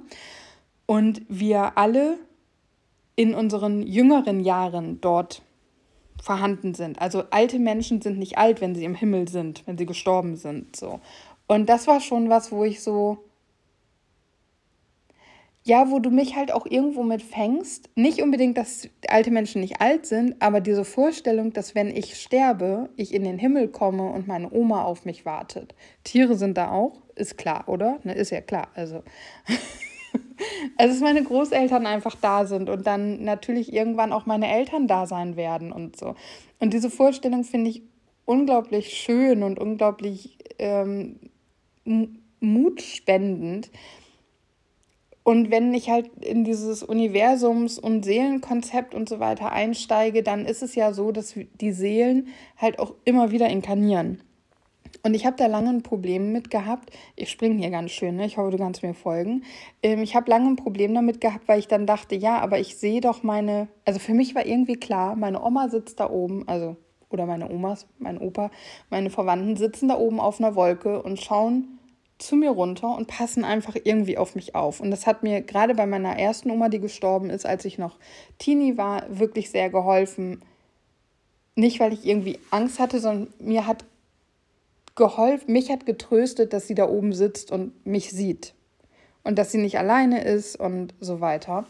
Und 0.87 1.21
wir 1.29 1.77
alle 1.77 2.17
in 3.15 3.33
unseren 3.33 3.83
jüngeren 3.83 4.39
Jahren 4.39 4.99
dort 5.01 5.41
vorhanden 6.21 6.73
sind. 6.73 6.99
Also 6.99 7.23
alte 7.29 7.59
Menschen 7.59 8.01
sind 8.01 8.17
nicht 8.17 8.37
alt, 8.37 8.61
wenn 8.61 8.73
sie 8.75 8.83
im 8.83 8.95
Himmel 8.95 9.27
sind, 9.27 9.65
wenn 9.67 9.77
sie 9.77 9.85
gestorben 9.85 10.35
sind. 10.35 10.75
So. 10.75 10.99
Und 11.47 11.69
das 11.69 11.87
war 11.87 12.01
schon 12.01 12.29
was, 12.29 12.51
wo 12.51 12.63
ich 12.63 12.81
so 12.81 13.23
ja, 15.67 15.89
wo 15.89 15.97
du 15.97 16.11
mich 16.11 16.35
halt 16.35 16.53
auch 16.53 16.67
irgendwo 16.67 17.01
mit 17.01 17.23
fängst. 17.23 17.89
Nicht 17.95 18.21
unbedingt, 18.21 18.55
dass 18.55 18.87
alte 19.07 19.31
Menschen 19.31 19.61
nicht 19.61 19.81
alt 19.81 20.05
sind, 20.05 20.35
aber 20.39 20.61
diese 20.61 20.85
Vorstellung, 20.85 21.53
dass 21.53 21.73
wenn 21.73 21.89
ich 21.89 22.21
sterbe, 22.21 22.89
ich 22.97 23.15
in 23.15 23.23
den 23.23 23.39
Himmel 23.39 23.67
komme 23.69 24.11
und 24.11 24.27
meine 24.27 24.51
Oma 24.53 24.83
auf 24.83 25.05
mich 25.05 25.25
wartet. 25.25 25.73
Tiere 26.03 26.35
sind 26.35 26.55
da 26.55 26.69
auch, 26.69 27.01
ist 27.15 27.39
klar, 27.39 27.63
oder? 27.67 27.97
Ne, 28.03 28.13
ist 28.13 28.29
ja 28.29 28.41
klar. 28.41 28.67
Also. 28.75 29.01
also, 30.77 30.93
dass 30.93 31.01
meine 31.01 31.23
Großeltern 31.23 31.87
einfach 31.87 32.15
da 32.21 32.45
sind 32.45 32.69
und 32.69 32.85
dann 32.85 33.23
natürlich 33.23 33.73
irgendwann 33.73 34.13
auch 34.13 34.27
meine 34.27 34.47
Eltern 34.47 34.87
da 34.87 35.07
sein 35.07 35.35
werden 35.35 35.71
und 35.71 35.97
so. 35.97 36.13
Und 36.59 36.73
diese 36.73 36.91
Vorstellung 36.91 37.43
finde 37.43 37.71
ich 37.71 37.81
unglaublich 38.25 38.93
schön 38.93 39.41
und 39.41 39.57
unglaublich 39.57 40.37
ähm, 40.59 41.19
mutspendend 42.39 43.71
und 45.25 45.49
wenn 45.49 45.73
ich 45.73 45.89
halt 45.89 46.23
in 46.23 46.43
dieses 46.43 46.87
Universums- 46.87 47.79
und 47.79 48.05
Seelenkonzept 48.05 48.93
und 48.93 49.09
so 49.09 49.19
weiter 49.19 49.51
einsteige, 49.51 50.21
dann 50.21 50.45
ist 50.45 50.61
es 50.61 50.75
ja 50.75 50.93
so, 50.93 51.11
dass 51.11 51.33
die 51.33 51.71
Seelen 51.71 52.27
halt 52.57 52.77
auch 52.77 52.93
immer 53.05 53.31
wieder 53.31 53.49
inkarnieren. 53.49 54.21
Und 55.01 55.15
ich 55.15 55.25
habe 55.25 55.35
da 55.35 55.47
lange 55.47 55.71
ein 55.71 55.81
Problem 55.81 56.31
mit 56.31 56.51
gehabt. 56.51 56.91
Ich 57.15 57.31
springe 57.31 57.59
hier 57.59 57.71
ganz 57.71 57.89
schön, 57.89 58.17
ne? 58.17 58.27
ich 58.27 58.37
hoffe, 58.37 58.51
du 58.51 58.59
kannst 58.59 58.83
mir 58.83 58.93
folgen. 58.93 59.41
Ähm, 59.81 60.03
ich 60.03 60.15
habe 60.15 60.29
lange 60.29 60.47
ein 60.47 60.57
Problem 60.57 60.93
damit 60.93 61.21
gehabt, 61.21 61.47
weil 61.47 61.57
ich 61.57 61.67
dann 61.67 61.87
dachte, 61.87 62.13
ja, 62.13 62.37
aber 62.37 62.59
ich 62.59 62.77
sehe 62.77 63.01
doch 63.01 63.23
meine, 63.23 63.67
also 63.83 63.99
für 63.99 64.13
mich 64.13 64.35
war 64.35 64.45
irgendwie 64.45 64.75
klar, 64.75 65.15
meine 65.15 65.43
Oma 65.43 65.69
sitzt 65.69 65.99
da 65.99 66.07
oben, 66.07 66.47
also 66.47 66.77
oder 67.09 67.25
meine 67.25 67.49
Omas, 67.49 67.87
mein 67.97 68.19
Opa, 68.19 68.51
meine 68.91 69.09
Verwandten 69.09 69.55
sitzen 69.55 69.87
da 69.87 69.97
oben 69.97 70.19
auf 70.19 70.39
einer 70.39 70.55
Wolke 70.55 71.01
und 71.01 71.19
schauen 71.19 71.74
zu 72.17 72.35
mir 72.35 72.51
runter 72.51 72.95
und 72.95 73.07
passen 73.07 73.43
einfach 73.43 73.75
irgendwie 73.83 74.17
auf 74.17 74.35
mich 74.35 74.55
auf. 74.55 74.79
Und 74.79 74.91
das 74.91 75.05
hat 75.05 75.23
mir 75.23 75.41
gerade 75.41 75.75
bei 75.75 75.85
meiner 75.85 76.17
ersten 76.17 76.49
Oma, 76.49 76.69
die 76.69 76.79
gestorben 76.79 77.29
ist, 77.29 77.45
als 77.45 77.65
ich 77.65 77.77
noch 77.77 77.97
Teenie 78.39 78.77
war, 78.77 79.03
wirklich 79.09 79.49
sehr 79.49 79.69
geholfen. 79.69 80.41
Nicht, 81.55 81.79
weil 81.79 81.93
ich 81.93 82.05
irgendwie 82.05 82.39
Angst 82.51 82.79
hatte, 82.79 82.99
sondern 82.99 83.33
mir 83.39 83.67
hat 83.67 83.83
geholfen, 84.95 85.51
mich 85.51 85.69
hat 85.71 85.85
getröstet, 85.85 86.53
dass 86.53 86.67
sie 86.67 86.75
da 86.75 86.87
oben 86.87 87.13
sitzt 87.13 87.51
und 87.51 87.85
mich 87.85 88.11
sieht. 88.11 88.53
Und 89.23 89.37
dass 89.37 89.51
sie 89.51 89.57
nicht 89.57 89.77
alleine 89.77 90.23
ist 90.23 90.55
und 90.55 90.93
so 91.01 91.19
weiter. 91.19 91.65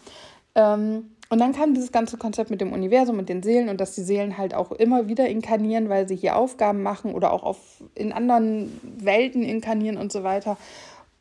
Ähm, 0.54 1.15
und 1.30 1.40
dann 1.40 1.54
kam 1.54 1.74
dieses 1.74 1.92
ganze 1.92 2.18
Konzept 2.18 2.52
mit 2.52 2.62
dem 2.62 2.72
Universum 2.72 3.18
und 3.18 3.30
den 3.30 3.42
Seelen 3.42 3.70
und 3.70 3.82
dass 3.82 3.96
die 3.96 4.04
Seelen 4.04 4.38
halt 4.38 4.54
auch 4.54 4.72
immer 4.72 5.08
wieder 5.08 5.28
inkarnieren, 5.28 5.90
weil 5.90 6.08
sie 6.08 6.16
hier 6.16 6.36
Aufgaben 6.36 6.84
machen 6.84 7.14
oder 7.14 7.34
auch 7.34 7.44
auf, 7.44 7.84
in 7.96 8.14
anderen 8.14 8.80
Welten 8.98 9.42
inkarnieren 9.42 9.98
und 9.98 10.12
so 10.12 10.24
weiter. 10.24 10.58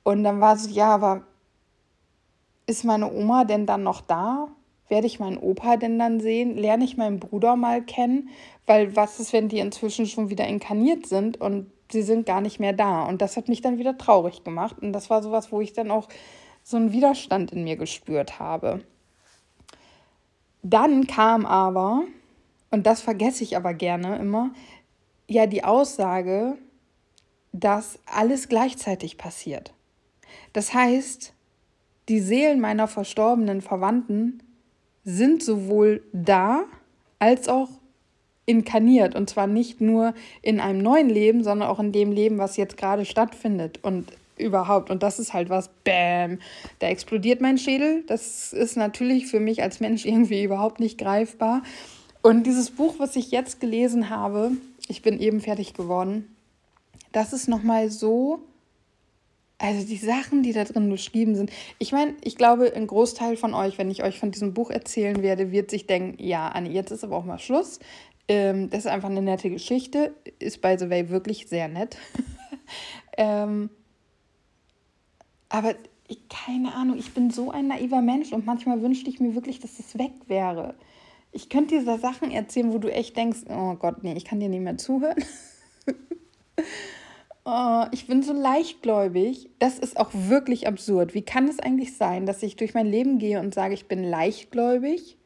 Und 0.02 0.22
dann 0.22 0.40
war 0.40 0.54
es 0.54 0.74
ja, 0.74 0.88
aber 0.88 1.22
ist 2.66 2.84
meine 2.84 3.12
Oma 3.12 3.44
denn 3.44 3.66
dann 3.66 3.82
noch 3.82 4.02
da? 4.02 4.48
Werde 4.88 5.06
ich 5.06 5.20
meinen 5.20 5.38
Opa 5.38 5.78
denn 5.78 5.98
dann 5.98 6.20
sehen? 6.20 6.56
Lerne 6.56 6.84
ich 6.84 6.98
meinen 6.98 7.18
Bruder 7.18 7.56
mal 7.56 7.82
kennen? 7.82 8.28
Weil 8.66 8.94
was 8.96 9.18
ist, 9.20 9.32
wenn 9.32 9.48
die 9.48 9.58
inzwischen 9.58 10.06
schon 10.06 10.28
wieder 10.28 10.46
inkarniert 10.46 11.06
sind 11.06 11.40
und 11.40 11.70
sie 11.90 12.02
sind 12.02 12.26
gar 12.26 12.42
nicht 12.42 12.60
mehr 12.60 12.74
da? 12.74 13.04
Und 13.04 13.22
das 13.22 13.38
hat 13.38 13.48
mich 13.48 13.62
dann 13.62 13.78
wieder 13.78 13.96
traurig 13.96 14.44
gemacht. 14.44 14.76
Und 14.80 14.92
das 14.92 15.08
war 15.08 15.22
sowas, 15.22 15.50
wo 15.50 15.62
ich 15.62 15.72
dann 15.72 15.90
auch 15.90 16.08
so 16.62 16.76
einen 16.76 16.92
Widerstand 16.92 17.52
in 17.52 17.64
mir 17.64 17.76
gespürt 17.76 18.38
habe. 18.38 18.80
Dann 20.64 21.06
kam 21.06 21.44
aber, 21.44 22.04
und 22.70 22.86
das 22.86 23.02
vergesse 23.02 23.44
ich 23.44 23.56
aber 23.56 23.74
gerne 23.74 24.16
immer, 24.16 24.50
ja 25.28 25.46
die 25.46 25.62
Aussage, 25.62 26.56
dass 27.52 27.98
alles 28.06 28.48
gleichzeitig 28.48 29.18
passiert. 29.18 29.74
Das 30.54 30.72
heißt, 30.72 31.34
die 32.08 32.20
Seelen 32.20 32.60
meiner 32.60 32.88
verstorbenen 32.88 33.60
Verwandten 33.60 34.42
sind 35.04 35.42
sowohl 35.42 36.02
da 36.12 36.64
als 37.18 37.48
auch 37.48 37.68
inkarniert. 38.46 39.14
Und 39.14 39.28
zwar 39.28 39.46
nicht 39.46 39.82
nur 39.82 40.14
in 40.40 40.60
einem 40.60 40.80
neuen 40.80 41.10
Leben, 41.10 41.44
sondern 41.44 41.68
auch 41.68 41.78
in 41.78 41.92
dem 41.92 42.10
Leben, 42.10 42.38
was 42.38 42.56
jetzt 42.56 42.78
gerade 42.78 43.04
stattfindet. 43.04 43.80
Und 43.82 44.12
überhaupt. 44.38 44.90
Und 44.90 45.02
das 45.02 45.18
ist 45.18 45.32
halt 45.32 45.50
was, 45.50 45.70
bam, 45.84 46.38
da 46.78 46.88
explodiert 46.88 47.40
mein 47.40 47.58
Schädel. 47.58 48.04
Das 48.06 48.52
ist 48.52 48.76
natürlich 48.76 49.26
für 49.26 49.40
mich 49.40 49.62
als 49.62 49.80
Mensch 49.80 50.04
irgendwie 50.06 50.42
überhaupt 50.42 50.80
nicht 50.80 50.98
greifbar. 50.98 51.62
Und 52.22 52.44
dieses 52.44 52.70
Buch, 52.70 52.94
was 52.98 53.16
ich 53.16 53.30
jetzt 53.30 53.60
gelesen 53.60 54.08
habe, 54.08 54.52
ich 54.88 55.02
bin 55.02 55.20
eben 55.20 55.40
fertig 55.40 55.74
geworden, 55.74 56.34
das 57.12 57.32
ist 57.32 57.48
nochmal 57.48 57.90
so, 57.90 58.40
also 59.58 59.86
die 59.86 59.98
Sachen, 59.98 60.42
die 60.42 60.52
da 60.52 60.64
drin 60.64 60.88
beschrieben 60.90 61.36
sind. 61.36 61.50
Ich 61.78 61.92
meine, 61.92 62.14
ich 62.22 62.36
glaube, 62.36 62.72
ein 62.74 62.86
Großteil 62.86 63.36
von 63.36 63.54
euch, 63.54 63.78
wenn 63.78 63.90
ich 63.90 64.02
euch 64.02 64.18
von 64.18 64.30
diesem 64.30 64.52
Buch 64.52 64.70
erzählen 64.70 65.22
werde, 65.22 65.52
wird 65.52 65.70
sich 65.70 65.86
denken, 65.86 66.22
ja, 66.22 66.48
Anni, 66.48 66.70
jetzt 66.70 66.90
ist 66.90 67.04
aber 67.04 67.16
auch 67.16 67.24
mal 67.24 67.38
Schluss. 67.38 67.78
Ähm, 68.26 68.70
das 68.70 68.80
ist 68.80 68.90
einfach 68.90 69.10
eine 69.10 69.22
nette 69.22 69.50
Geschichte. 69.50 70.14
Ist, 70.38 70.60
by 70.60 70.76
the 70.78 70.90
way, 70.90 71.10
wirklich 71.10 71.46
sehr 71.46 71.68
nett. 71.68 71.96
ähm, 73.16 73.70
aber 75.54 75.76
ich, 76.08 76.18
keine 76.28 76.74
Ahnung, 76.74 76.98
ich 76.98 77.14
bin 77.14 77.30
so 77.30 77.52
ein 77.52 77.68
naiver 77.68 78.02
Mensch 78.02 78.32
und 78.32 78.44
manchmal 78.44 78.82
wünschte 78.82 79.08
ich 79.08 79.20
mir 79.20 79.36
wirklich, 79.36 79.60
dass 79.60 79.78
es 79.78 79.96
weg 79.96 80.10
wäre. 80.26 80.74
Ich 81.30 81.48
könnte 81.48 81.78
dir 81.78 81.98
Sachen 81.98 82.32
erzählen, 82.32 82.72
wo 82.72 82.78
du 82.78 82.92
echt 82.92 83.16
denkst, 83.16 83.42
oh 83.48 83.74
Gott, 83.76 84.02
nee, 84.02 84.14
ich 84.14 84.24
kann 84.24 84.40
dir 84.40 84.48
nicht 84.48 84.62
mehr 84.62 84.78
zuhören. 84.78 85.22
oh, 87.44 87.84
ich 87.92 88.08
bin 88.08 88.24
so 88.24 88.32
leichtgläubig. 88.32 89.48
Das 89.60 89.78
ist 89.78 89.96
auch 89.96 90.10
wirklich 90.12 90.66
absurd. 90.66 91.14
Wie 91.14 91.22
kann 91.22 91.46
es 91.46 91.60
eigentlich 91.60 91.96
sein, 91.96 92.26
dass 92.26 92.42
ich 92.42 92.56
durch 92.56 92.74
mein 92.74 92.86
Leben 92.86 93.18
gehe 93.18 93.38
und 93.38 93.54
sage, 93.54 93.74
ich 93.74 93.86
bin 93.86 94.02
leichtgläubig 94.02 95.16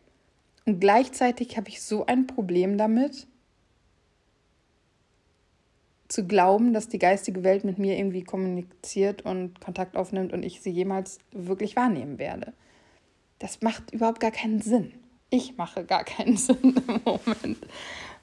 und 0.66 0.78
gleichzeitig 0.78 1.56
habe 1.56 1.70
ich 1.70 1.80
so 1.80 2.04
ein 2.04 2.26
Problem 2.26 2.76
damit, 2.76 3.26
zu 6.08 6.26
glauben, 6.26 6.72
dass 6.72 6.88
die 6.88 6.98
geistige 6.98 7.44
Welt 7.44 7.64
mit 7.64 7.78
mir 7.78 7.96
irgendwie 7.96 8.24
kommuniziert 8.24 9.22
und 9.22 9.60
Kontakt 9.60 9.96
aufnimmt 9.96 10.32
und 10.32 10.42
ich 10.42 10.60
sie 10.62 10.70
jemals 10.70 11.18
wirklich 11.32 11.76
wahrnehmen 11.76 12.18
werde. 12.18 12.54
das 13.38 13.62
macht 13.62 13.92
überhaupt 13.92 14.18
gar 14.18 14.32
keinen 14.32 14.60
Sinn. 14.60 14.92
Ich 15.30 15.56
mache 15.56 15.84
gar 15.84 16.04
keinen 16.04 16.36
Sinn 16.38 16.74
im 16.88 17.00
Moment. 17.04 17.58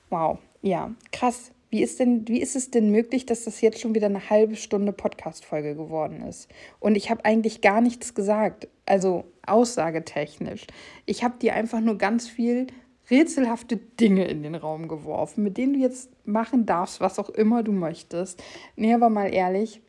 Wow, 0.10 0.39
ja, 0.62 0.93
krass. 1.12 1.52
Wie 1.69 1.82
ist, 1.82 2.00
denn, 2.00 2.28
wie 2.28 2.41
ist 2.41 2.56
es 2.56 2.71
denn 2.71 2.89
möglich, 2.91 3.26
dass 3.26 3.43
das 3.43 3.60
jetzt 3.60 3.80
schon 3.82 3.95
wieder 3.95 4.06
eine 4.06 4.30
halbe 4.30 4.56
Stunde 4.56 4.93
Podcast-Folge 4.93 5.76
geworden 5.76 6.21
ist? 6.21 6.48
Und 6.80 6.95
ich 6.95 7.10
habe 7.10 7.26
eigentlich 7.26 7.62
gar 7.62 7.82
nichts 7.82 8.13
gesagt, 8.13 8.67
also 8.86 9.26
aussagetechnisch. 9.45 10.67
Ich 11.06 11.24
habe 11.24 11.38
dir 11.38 11.54
einfach 11.54 11.82
nur 11.82 11.98
ganz 11.98 12.30
viel 12.30 12.67
rätselhafte 13.10 13.78
Dinge 13.78 14.26
in 14.26 14.44
den 14.44 14.56
Raum 14.56 14.88
geworfen, 14.88 15.44
mit 15.44 15.58
denen 15.58 15.74
du 15.74 15.80
jetzt 15.80 16.10
machen 16.26 16.65
darfst, 16.65 17.02
was 17.02 17.20
auch 17.20 17.30
immer 17.30 17.63
du 17.63 17.72
möchtest. 17.72 18.41
Nee, 18.76 18.94
aber 18.94 19.10
mal 19.10 19.34
ehrlich, 19.34 19.82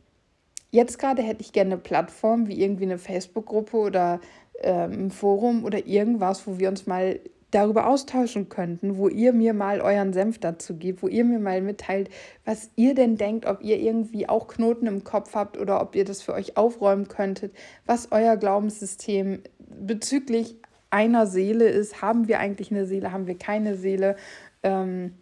jetzt 0.70 0.98
gerade 0.98 1.22
hätte 1.22 1.42
ich 1.42 1.52
gerne 1.52 1.72
eine 1.72 1.80
Plattform 1.80 2.48
wie 2.48 2.60
irgendwie 2.60 2.84
eine 2.84 2.98
Facebook-Gruppe 2.98 3.76
oder 3.76 4.20
ähm, 4.62 5.06
ein 5.06 5.10
Forum 5.10 5.64
oder 5.64 5.86
irgendwas, 5.86 6.46
wo 6.46 6.58
wir 6.58 6.68
uns 6.68 6.86
mal 6.86 7.20
darüber 7.50 7.86
austauschen 7.86 8.48
könnten, 8.48 8.98
wo 8.98 9.08
ihr 9.08 9.32
mir 9.32 9.54
mal 9.54 9.80
euren 9.80 10.12
Senf 10.12 10.38
dazu 10.38 10.76
gebt, 10.76 11.02
wo 11.02 11.08
ihr 11.08 11.24
mir 11.24 11.38
mal 11.38 11.62
mitteilt, 11.62 12.10
was 12.44 12.70
ihr 12.76 12.94
denn 12.94 13.16
denkt, 13.16 13.46
ob 13.46 13.62
ihr 13.62 13.78
irgendwie 13.78 14.28
auch 14.28 14.48
Knoten 14.48 14.86
im 14.86 15.04
Kopf 15.04 15.34
habt 15.34 15.56
oder 15.56 15.80
ob 15.80 15.94
ihr 15.94 16.04
das 16.04 16.22
für 16.22 16.34
euch 16.34 16.56
aufräumen 16.56 17.08
könntet, 17.08 17.54
was 17.86 18.10
euer 18.10 18.36
Glaubenssystem 18.36 19.42
bezüglich 19.58 20.56
einer 20.90 21.26
Seele 21.26 21.68
ist. 21.68 22.02
Haben 22.02 22.28
wir 22.28 22.38
eigentlich 22.38 22.70
eine 22.70 22.86
Seele? 22.86 23.12
Haben 23.12 23.26
wir 23.26 23.38
keine 23.38 23.76
Seele? 23.76 24.16
Ähm, 24.62 25.14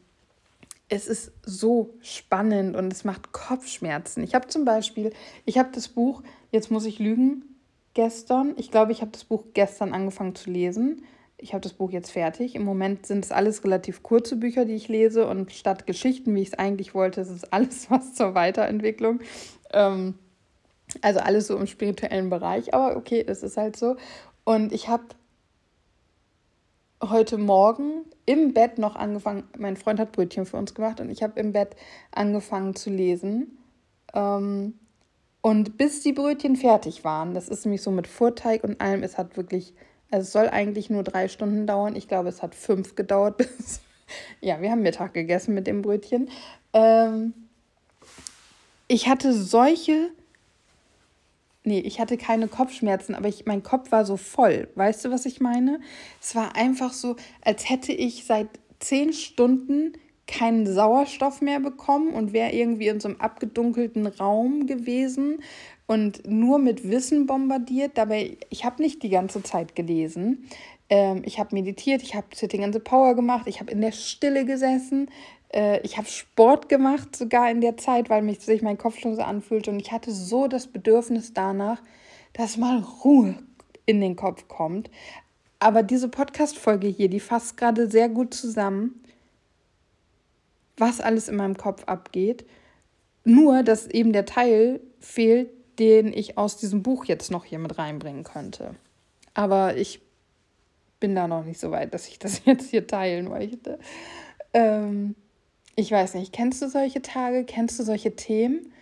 es 0.89 1.07
ist 1.09 1.33
so 1.45 1.95
spannend 2.01 2.77
und 2.77 2.93
es 2.93 3.05
macht 3.05 3.33
Kopfschmerzen. 3.33 4.23
Ich 4.23 4.35
habe 4.35 4.49
zum 4.49 4.65
Beispiel, 4.65 5.13
ich 5.45 5.59
habe 5.59 5.71
das 5.73 5.89
Buch, 5.89 6.23
jetzt 6.51 6.71
muss 6.71 6.85
ich 6.85 6.99
lügen, 6.99 7.45
gestern, 7.95 8.55
ich 8.57 8.71
glaube, 8.71 8.93
ich 8.93 9.01
habe 9.01 9.11
das 9.11 9.25
Buch 9.25 9.45
gestern 9.55 9.93
angefangen 9.93 10.35
zu 10.35 10.51
lesen. 10.51 11.05
Ich 11.37 11.53
habe 11.53 11.63
das 11.63 11.73
Buch 11.73 11.91
jetzt 11.91 12.11
fertig. 12.11 12.55
Im 12.55 12.65
Moment 12.65 13.07
sind 13.07 13.25
es 13.25 13.33
alles 13.33 13.65
relativ 13.65 14.03
kurze 14.03 14.37
Bücher, 14.37 14.65
die 14.65 14.75
ich 14.75 14.89
lese 14.89 15.27
und 15.27 15.53
statt 15.53 15.87
Geschichten, 15.87 16.35
wie 16.35 16.43
ich 16.43 16.49
es 16.49 16.59
eigentlich 16.59 16.95
wollte, 16.95 17.23
ist 17.23 17.31
es 17.31 17.45
alles 17.53 17.91
was 17.91 18.15
zur 18.15 18.35
Weiterentwicklung. 18.35 19.21
Ähm, 19.73 20.15
also 21.01 21.21
alles 21.21 21.49
so 21.49 21.57
im 21.57 21.67
spirituellen 21.67 22.31
Bereich, 22.31 22.73
aber 22.73 22.97
okay, 22.97 23.25
es 23.27 23.43
ist 23.43 23.57
halt 23.57 23.77
so. 23.77 23.97
Und 24.45 24.73
ich 24.73 24.89
habe 24.89 25.05
heute 27.11 27.39
Morgen 27.39 28.05
im 28.27 28.55
Bett 28.55 28.79
noch 28.79 28.97
angefangen, 28.97 29.45
mein 29.59 29.77
Freund 29.77 30.01
hat 30.01 30.13
Brötchen 30.13 30.47
für 30.47 30.57
uns 30.57 30.75
gemacht 30.75 31.01
und 31.01 31.11
ich 31.11 31.23
habe 31.23 31.39
im 31.41 31.53
Bett 31.53 31.77
angefangen 32.13 32.75
zu 32.75 32.91
lesen. 32.91 33.59
Ähm, 34.15 34.75
und 35.41 35.77
bis 35.77 36.03
die 36.03 36.13
Brötchen 36.13 36.57
fertig 36.57 37.05
waren, 37.05 37.35
das 37.35 37.49
ist 37.49 37.65
nämlich 37.65 37.83
so 37.83 37.91
mit 37.91 38.07
Vorteig 38.07 38.65
und 38.65 38.81
allem, 38.81 39.03
es 39.03 39.19
hat 39.19 39.37
wirklich, 39.37 39.75
also 40.11 40.23
es 40.23 40.33
soll 40.33 40.49
eigentlich 40.49 40.89
nur 40.89 41.03
drei 41.03 41.29
Stunden 41.29 41.67
dauern. 41.67 41.97
Ich 41.97 42.09
glaube, 42.09 42.29
es 42.29 42.43
hat 42.43 42.55
fünf 42.55 42.95
gedauert 42.95 43.37
bis, 43.39 43.81
ja, 44.41 44.61
wir 44.61 44.71
haben 44.71 44.83
Mittag 44.83 45.13
gegessen 45.15 45.55
mit 45.55 45.67
dem 45.67 45.83
Brötchen. 45.83 46.31
Ähm, 46.73 47.35
ich 48.89 49.09
hatte 49.09 49.33
solche 49.33 50.11
nee, 51.65 51.81
ich 51.81 52.01
hatte 52.01 52.17
keine 52.17 52.49
Kopfschmerzen, 52.49 53.15
aber 53.15 53.29
ich, 53.29 53.47
mein 53.47 53.63
Kopf 53.63 53.91
war 53.91 54.05
so 54.05 54.17
voll. 54.17 54.69
Weißt 54.75 55.05
du, 55.05 55.11
was 55.11 55.27
ich 55.27 55.41
meine? 55.41 55.81
Es 56.21 56.35
war 56.35 56.57
einfach 56.57 56.93
so, 56.93 57.17
als 57.43 57.69
hätte 57.69 57.93
ich 57.93 58.25
seit 58.25 58.49
zehn 58.79 59.13
Stunden 59.13 59.93
keinen 60.27 60.67
Sauerstoff 60.67 61.41
mehr 61.41 61.61
bekommen 61.61 62.15
und 62.15 62.33
wäre 62.33 62.53
irgendwie 62.53 62.89
in 62.89 63.01
so 63.01 63.09
einem 63.09 63.21
abgedunkelten 63.21 64.07
Raum 64.07 64.67
gewesen 64.67 65.43
und 65.87 66.27
nur 66.27 66.59
mit 66.59 66.89
Wissen 66.89 67.27
bombardiert. 67.27 67.99
Dabei, 67.99 68.39
ich 68.49 68.65
habe 68.65 68.83
nicht 68.83 69.03
die 69.03 69.11
ganze 69.11 69.43
Zeit 69.43 69.75
gelesen. 69.75 70.49
Ähm, 70.89 71.23
ich 71.25 71.39
habe 71.39 71.55
meditiert, 71.55 72.03
ich 72.03 72.15
habe 72.15 72.27
Sitting 72.35 72.63
in 72.63 72.73
the 72.73 72.79
Power 72.79 73.15
gemacht, 73.15 73.47
ich 73.47 73.61
habe 73.61 73.71
in 73.71 73.81
der 73.81 73.93
Stille 73.93 74.45
gesessen, 74.45 75.11
äh, 75.55 75.81
ich 75.81 75.97
habe 75.97 76.09
Sport 76.09 76.69
gemacht, 76.69 77.15
sogar 77.17 77.51
in 77.51 77.61
der 77.61 77.77
Zeit, 77.77 78.11
weil 78.11 78.23
mich 78.23 78.41
sich 78.41 78.61
mein 78.61 78.77
Kopf 78.77 78.99
schon 78.99 79.15
so 79.15 79.23
anfühlte. 79.23 79.71
Und 79.71 79.81
ich 79.81 79.93
hatte 79.93 80.13
so 80.13 80.49
das 80.49 80.67
Bedürfnis 80.67 81.33
danach, 81.33 81.81
dass 82.33 82.57
mal 82.57 82.81
Ruhe 83.05 83.37
in 83.87 84.01
den 84.01 84.17
Kopf 84.17 84.49
kommt. 84.49 84.91
Aber 85.61 85.83
diese 85.83 86.09
Podcast-Folge 86.09 86.89
hier, 86.89 87.09
die 87.09 87.21
fasst 87.21 87.57
gerade 87.57 87.89
sehr 87.89 88.09
gut 88.09 88.35
zusammen, 88.35 89.01
was 90.77 91.01
alles 91.01 91.29
in 91.29 91.37
meinem 91.37 91.57
Kopf 91.57 91.85
abgeht. 91.85 92.45
Nur, 93.25 93.63
dass 93.63 93.87
eben 93.87 94.13
der 94.13 94.27
Teil 94.27 94.81
fehlt, 94.99 95.49
den 95.79 96.13
ich 96.13 96.37
aus 96.37 96.57
diesem 96.57 96.83
Buch 96.83 97.05
jetzt 97.05 97.31
noch 97.31 97.45
hier 97.45 97.59
mit 97.59 97.79
reinbringen 97.79 98.25
könnte. 98.25 98.75
Aber 99.33 99.77
ich 99.77 100.01
bin 101.01 101.15
da 101.15 101.27
noch 101.29 101.45
nicht 101.45 101.61
so 101.61 101.71
weit, 101.71 101.95
dass 101.95 102.09
ich 102.09 102.19
das 102.19 102.43
jetzt 102.45 102.71
hier 102.71 102.87
teilen 102.87 103.29
möchte. 103.29 103.79
Ähm, 104.53 105.15
ich 105.77 105.91
weiß 105.91 106.15
nicht, 106.15 106.33
kennst 106.33 106.63
du 106.63 106.69
solche 106.69 107.03
Tage, 107.03 107.45
kennst 107.45 107.79
du 107.79 107.83
solche 107.83 108.15
Themen? 108.17 108.73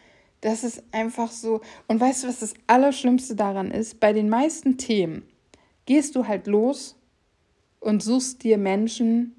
Das 0.40 0.64
ist 0.64 0.82
einfach 0.92 1.30
so. 1.30 1.60
Und 1.88 2.00
weißt 2.00 2.24
du, 2.24 2.28
was 2.28 2.40
das 2.40 2.54
Allerschlimmste 2.66 3.36
daran 3.36 3.70
ist? 3.70 4.00
Bei 4.00 4.12
den 4.12 4.28
meisten 4.28 4.76
Themen 4.76 5.22
gehst 5.86 6.16
du 6.16 6.26
halt 6.26 6.46
los 6.46 6.96
und 7.80 8.02
suchst 8.02 8.42
dir 8.42 8.58
Menschen, 8.58 9.34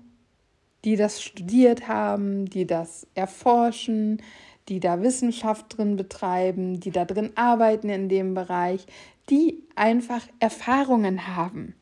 die 0.84 0.96
das 0.96 1.22
studiert 1.22 1.88
haben, 1.88 2.50
die 2.50 2.66
das 2.66 3.08
erforschen, 3.16 4.22
die 4.70 4.80
da 4.80 5.02
Wissenschaft 5.02 5.78
drin 5.78 5.96
betreiben, 5.96 6.80
die 6.80 6.92
da 6.92 7.06
drin 7.06 7.32
arbeiten 7.36 7.90
in 7.90 8.10
dem 8.10 8.34
Bereich, 8.34 8.86
die 9.30 9.64
einfach 9.76 10.26
Erfahrungen 10.40 11.36
haben. 11.36 11.76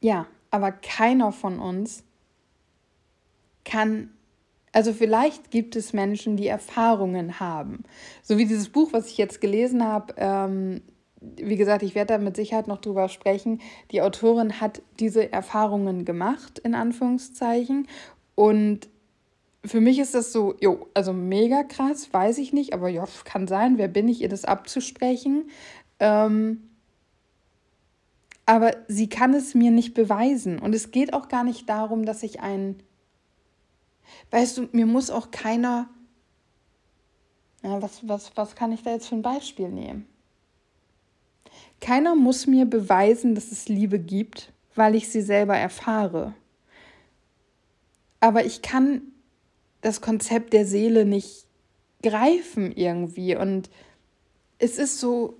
Ja, 0.00 0.26
aber 0.50 0.72
keiner 0.72 1.32
von 1.32 1.58
uns 1.58 2.04
kann, 3.64 4.10
also 4.72 4.92
vielleicht 4.92 5.50
gibt 5.50 5.76
es 5.76 5.92
Menschen, 5.92 6.36
die 6.36 6.48
Erfahrungen 6.48 7.40
haben. 7.40 7.84
So 8.22 8.38
wie 8.38 8.46
dieses 8.46 8.68
Buch, 8.68 8.92
was 8.92 9.08
ich 9.08 9.18
jetzt 9.18 9.40
gelesen 9.40 9.84
habe, 9.84 10.14
ähm, 10.16 10.82
wie 11.36 11.56
gesagt, 11.56 11.82
ich 11.82 11.94
werde 11.94 12.14
da 12.14 12.18
mit 12.18 12.36
Sicherheit 12.36 12.68
noch 12.68 12.80
drüber 12.80 13.08
sprechen. 13.08 13.60
Die 13.90 14.02
Autorin 14.02 14.60
hat 14.60 14.82
diese 15.00 15.32
Erfahrungen 15.32 16.04
gemacht, 16.04 16.58
in 16.58 16.74
Anführungszeichen. 16.74 17.88
Und 18.34 18.88
für 19.64 19.80
mich 19.80 19.98
ist 19.98 20.14
das 20.14 20.32
so, 20.32 20.54
jo, 20.60 20.88
also 20.92 21.12
mega 21.12 21.62
krass, 21.62 22.12
weiß 22.12 22.38
ich 22.38 22.52
nicht, 22.52 22.74
aber 22.74 22.88
ja, 22.88 23.06
kann 23.24 23.46
sein, 23.46 23.78
wer 23.78 23.88
bin 23.88 24.08
ich, 24.08 24.20
ihr 24.20 24.28
das 24.28 24.44
abzusprechen. 24.44 25.48
Ähm, 26.00 26.68
aber 28.46 28.72
sie 28.88 29.08
kann 29.08 29.32
es 29.32 29.54
mir 29.54 29.70
nicht 29.70 29.94
beweisen. 29.94 30.58
Und 30.58 30.74
es 30.74 30.90
geht 30.90 31.14
auch 31.14 31.28
gar 31.28 31.44
nicht 31.44 31.68
darum, 31.68 32.04
dass 32.04 32.22
ich 32.22 32.40
ein 32.40 32.76
Weißt 34.30 34.58
du, 34.58 34.68
mir 34.72 34.86
muss 34.86 35.10
auch 35.10 35.30
keiner. 35.30 35.88
Ja, 37.62 37.80
was, 37.80 38.06
was, 38.06 38.36
was 38.36 38.54
kann 38.54 38.72
ich 38.72 38.82
da 38.82 38.90
jetzt 38.90 39.08
für 39.08 39.14
ein 39.14 39.22
Beispiel 39.22 39.68
nehmen? 39.68 40.06
Keiner 41.80 42.14
muss 42.14 42.46
mir 42.46 42.66
beweisen, 42.66 43.34
dass 43.34 43.52
es 43.52 43.68
Liebe 43.68 43.98
gibt, 43.98 44.52
weil 44.74 44.94
ich 44.94 45.08
sie 45.08 45.22
selber 45.22 45.56
erfahre. 45.56 46.34
Aber 48.20 48.44
ich 48.44 48.62
kann 48.62 49.02
das 49.80 50.00
Konzept 50.00 50.52
der 50.52 50.66
Seele 50.66 51.04
nicht 51.04 51.46
greifen 52.02 52.72
irgendwie. 52.72 53.36
Und 53.36 53.68
es 54.58 54.78
ist 54.78 54.98
so 54.98 55.36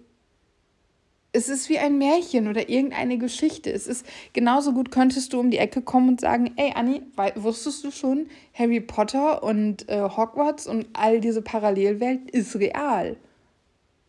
es 1.34 1.48
ist 1.48 1.68
wie 1.68 1.80
ein 1.80 1.98
Märchen 1.98 2.46
oder 2.46 2.68
irgendeine 2.68 3.18
Geschichte. 3.18 3.70
Es 3.70 3.88
ist 3.88 4.06
genauso 4.32 4.72
gut, 4.72 4.92
könntest 4.92 5.32
du 5.32 5.40
um 5.40 5.50
die 5.50 5.58
Ecke 5.58 5.82
kommen 5.82 6.10
und 6.10 6.20
sagen, 6.20 6.52
ey 6.56 6.72
Anni, 6.74 7.02
wusstest 7.34 7.82
du 7.82 7.90
schon, 7.90 8.28
Harry 8.54 8.80
Potter 8.80 9.42
und 9.42 9.88
äh, 9.88 10.00
Hogwarts 10.02 10.68
und 10.68 10.86
all 10.92 11.20
diese 11.20 11.42
Parallelwelt 11.42 12.30
ist 12.30 12.54
real. 12.54 13.16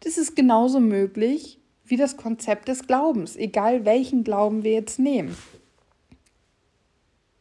Das 0.01 0.19
ist 0.19 0.35
genauso 0.35 0.79
möglich 0.79 1.59
wie 1.83 1.97
das 1.97 2.15
Konzept 2.15 2.67
des 2.67 2.85
Glaubens, 2.85 3.35
egal 3.35 3.85
welchen 3.85 4.23
Glauben 4.23 4.63
wir 4.63 4.73
jetzt 4.73 4.99
nehmen. 4.99 5.35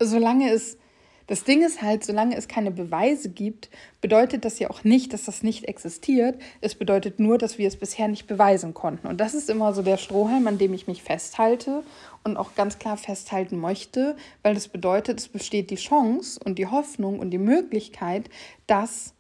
Solange 0.01 0.51
es 0.51 0.79
das 1.27 1.45
Ding 1.45 1.63
ist 1.63 1.81
halt, 1.81 2.05
solange 2.05 2.37
es 2.37 2.49
keine 2.49 2.71
Beweise 2.71 3.31
gibt, 3.31 3.71
bedeutet 4.01 4.45
das 4.45 4.59
ja 4.59 4.69
auch 4.69 4.85
nicht, 4.85 5.13
dass 5.13 5.25
das 5.25 5.43
nicht 5.43 5.65
existiert. 5.65 6.41
Es 6.61 6.75
bedeutet 6.75 7.19
nur, 7.19 7.39
dass 7.39 7.57
wir 7.57 7.67
es 7.67 7.77
bisher 7.77 8.09
nicht 8.09 8.27
beweisen 8.27 8.75
konnten. 8.75 9.07
Und 9.07 9.21
das 9.21 9.33
ist 9.33 9.49
immer 9.49 9.73
so 9.73 9.83
der 9.83 9.97
Strohhalm, 9.97 10.47
an 10.47 10.59
dem 10.59 10.75
ich 10.75 10.87
mich 10.87 11.03
festhalte 11.03 11.83
und 12.25 12.37
auch 12.37 12.55
ganz 12.55 12.79
klar 12.79 12.99
festhalten 12.99 13.59
möchte, 13.59 14.17
weil 14.43 14.55
das 14.55 14.69
bedeutet, 14.69 15.19
es 15.19 15.29
besteht 15.29 15.71
die 15.71 15.77
Chance 15.77 16.39
und 16.45 16.59
die 16.59 16.67
Hoffnung 16.67 17.19
und 17.19 17.31
die 17.31 17.39
Möglichkeit, 17.39 18.29
dass 18.67 19.15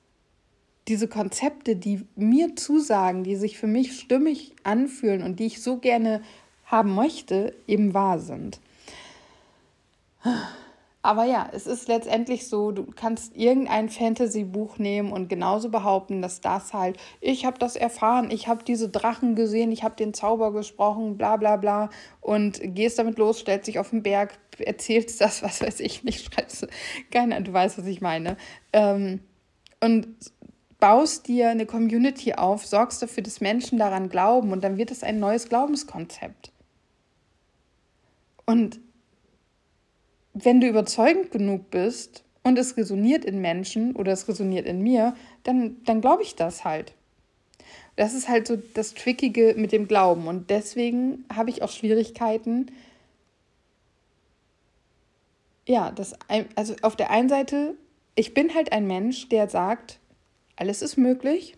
diese 0.88 1.08
Konzepte, 1.08 1.76
die 1.76 2.04
mir 2.14 2.56
zusagen, 2.56 3.24
die 3.24 3.36
sich 3.36 3.56
für 3.56 3.66
mich 3.66 3.98
stimmig 3.98 4.54
anfühlen 4.64 5.22
und 5.22 5.40
die 5.40 5.46
ich 5.46 5.62
so 5.62 5.78
gerne 5.78 6.22
haben 6.66 6.94
möchte, 6.94 7.54
eben 7.66 7.94
wahr 7.94 8.18
sind. 8.18 8.60
Aber 11.04 11.24
ja, 11.24 11.50
es 11.52 11.66
ist 11.66 11.86
letztendlich 11.86 12.48
so, 12.48 12.72
du 12.72 12.86
kannst 12.86 13.36
irgendein 13.36 13.90
Fantasy-Buch 13.90 14.78
nehmen 14.78 15.12
und 15.12 15.28
genauso 15.28 15.68
behaupten, 15.68 16.22
dass 16.22 16.40
das 16.40 16.72
halt, 16.72 16.96
ich 17.20 17.44
habe 17.44 17.58
das 17.58 17.76
erfahren, 17.76 18.30
ich 18.30 18.48
habe 18.48 18.64
diese 18.64 18.88
Drachen 18.88 19.34
gesehen, 19.34 19.70
ich 19.70 19.84
habe 19.84 19.96
den 19.96 20.14
Zauber 20.14 20.50
gesprochen, 20.50 21.18
bla 21.18 21.36
bla 21.36 21.56
bla 21.56 21.90
und 22.22 22.58
gehst 22.74 22.98
damit 22.98 23.18
los, 23.18 23.40
stellst 23.40 23.66
dich 23.66 23.78
auf 23.78 23.90
den 23.90 24.02
Berg, 24.02 24.38
erzählst 24.58 25.20
das, 25.20 25.42
was 25.42 25.60
weiß 25.60 25.80
ich 25.80 26.04
nicht, 26.04 26.24
schreibst 26.32 26.66
keiner, 27.10 27.38
du 27.42 27.52
weißt, 27.52 27.76
was 27.76 27.86
ich 27.86 28.00
meine. 28.00 28.38
Ähm, 28.72 29.20
und 29.80 30.08
baust 30.80 31.28
dir 31.28 31.50
eine 31.50 31.66
Community 31.66 32.32
auf, 32.32 32.64
sorgst 32.64 33.02
dafür, 33.02 33.22
dass 33.22 33.42
Menschen 33.42 33.76
daran 33.76 34.08
glauben 34.08 34.52
und 34.52 34.64
dann 34.64 34.78
wird 34.78 34.90
es 34.90 35.02
ein 35.02 35.20
neues 35.20 35.50
Glaubenskonzept. 35.50 36.50
Und 38.46 38.80
wenn 40.34 40.60
du 40.60 40.68
überzeugend 40.68 41.30
genug 41.30 41.70
bist 41.70 42.24
und 42.42 42.58
es 42.58 42.76
resoniert 42.76 43.24
in 43.24 43.40
Menschen 43.40 43.96
oder 43.96 44.12
es 44.12 44.28
resoniert 44.28 44.66
in 44.66 44.82
mir, 44.82 45.14
dann, 45.44 45.76
dann 45.84 46.00
glaube 46.00 46.22
ich 46.22 46.34
das 46.34 46.64
halt. 46.64 46.92
Das 47.96 48.12
ist 48.12 48.28
halt 48.28 48.46
so 48.46 48.56
das 48.56 48.94
Trickige 48.94 49.54
mit 49.56 49.70
dem 49.70 49.86
Glauben. 49.86 50.26
Und 50.26 50.50
deswegen 50.50 51.24
habe 51.32 51.50
ich 51.50 51.62
auch 51.62 51.70
Schwierigkeiten. 51.70 52.66
Ja, 55.66 55.92
das, 55.92 56.14
also 56.56 56.74
auf 56.82 56.96
der 56.96 57.10
einen 57.10 57.28
Seite, 57.28 57.74
ich 58.16 58.34
bin 58.34 58.54
halt 58.54 58.72
ein 58.72 58.86
Mensch, 58.86 59.28
der 59.28 59.48
sagt, 59.48 60.00
alles 60.56 60.82
ist 60.82 60.96
möglich. 60.96 61.56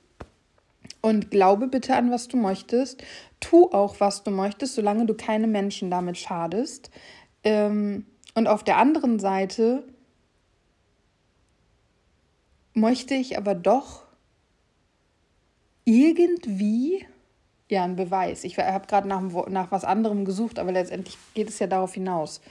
Und 1.01 1.31
glaube 1.31 1.68
bitte 1.68 1.97
an, 1.97 2.11
was 2.11 2.29
du 2.29 2.37
möchtest. 2.37 3.03
Tu 3.41 3.70
auch, 3.70 4.01
was 4.01 4.22
du 4.22 4.31
möchtest, 4.31 4.74
solange 4.74 5.07
du 5.07 5.14
keine 5.14 5.47
Menschen 5.47 5.91
damit 5.91 6.18
schadest. 6.18 6.91
Ähm, 7.45 8.07
und 8.37 8.49
auf 8.49 8.62
der 8.62 8.76
anderen 8.76 9.18
Seite 9.18 9.82
möchte 12.74 13.14
ich 13.14 13.39
aber 13.39 13.55
doch 13.55 14.05
irgendwie, 15.87 17.07
ja, 17.70 17.82
einen 17.82 17.97
Beweis. 17.97 18.45
Ich 18.45 18.59
habe 18.59 18.87
gerade 18.87 19.09
nach, 19.09 19.22
nach 19.49 19.72
was 19.72 19.84
anderem 19.84 20.26
gesucht, 20.26 20.59
aber 20.59 20.70
letztendlich 20.70 21.16
geht 21.32 21.49
es 21.49 21.59
ja 21.61 21.66
darauf 21.66 21.95
hinaus. 21.95 22.43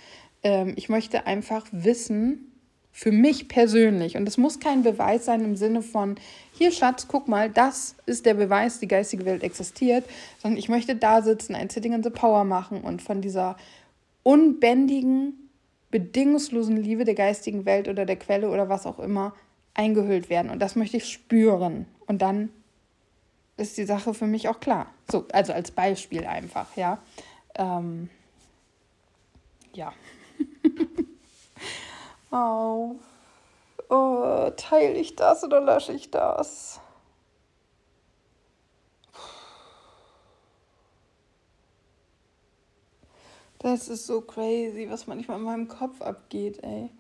Ähm, 0.42 0.74
ich 0.76 0.90
möchte 0.90 1.28
einfach 1.28 1.68
wissen, 1.72 2.52
für 2.92 3.12
mich 3.12 3.48
persönlich, 3.48 4.18
und 4.18 4.28
es 4.28 4.38
muss 4.38 4.60
kein 4.60 4.82
Beweis 4.82 5.26
sein 5.26 5.46
im 5.46 5.56
Sinne 5.56 5.84
von, 5.84 6.16
hier 6.54 6.72
Schatz, 6.72 7.08
guck 7.08 7.28
mal, 7.28 7.52
das 7.52 7.96
ist 8.08 8.26
der 8.26 8.34
Beweis, 8.34 8.80
die 8.80 8.88
geistige 8.88 9.26
Welt 9.26 9.44
existiert, 9.44 10.06
sondern 10.42 10.58
ich 10.58 10.68
möchte 10.68 10.96
da 10.96 11.22
sitzen, 11.22 11.54
ein 11.54 11.70
Sitting 11.70 11.94
in 11.94 12.02
the 12.02 12.10
Power 12.10 12.44
machen 12.44 12.82
und 12.82 13.04
von 13.04 13.22
dieser 13.22 13.56
unbändigen 14.24 15.45
bedingungslosen 15.96 16.76
Liebe 16.76 17.06
der 17.06 17.16
geistigen 17.16 17.64
Welt 17.64 17.88
oder 17.88 18.06
der 18.06 18.18
Quelle 18.18 18.50
oder 18.50 18.68
was 18.68 18.86
auch 18.86 19.00
immer 19.00 19.34
eingehüllt 19.74 20.30
werden. 20.30 20.52
Und 20.52 20.60
das 20.60 20.76
möchte 20.76 20.98
ich 20.98 21.10
spüren. 21.10 21.86
Und 22.06 22.22
dann 22.22 22.50
ist 23.56 23.78
die 23.78 23.86
Sache 23.86 24.14
für 24.14 24.28
mich 24.28 24.50
auch 24.50 24.60
klar. 24.60 24.88
So, 25.10 25.26
also 25.32 25.54
als 25.54 25.72
Beispiel 25.72 26.26
einfach, 26.26 26.76
ja. 26.76 26.98
Ähm, 27.56 28.10
ja. 29.72 29.94
oh. 32.32 32.96
oh, 33.88 34.50
teile 34.58 34.96
ich 34.96 35.16
das 35.16 35.46
oder 35.46 35.62
lösche 35.62 35.94
ich 35.94 36.12
das? 36.12 36.82
Das 43.66 43.90
ist 43.90 44.06
so 44.06 44.22
crazy, 44.22 44.86
was 44.92 45.08
manchmal 45.08 45.40
in 45.40 45.44
meinem 45.44 45.68
Kopf 45.68 46.00
abgeht, 46.00 46.60
ey. 46.62 46.92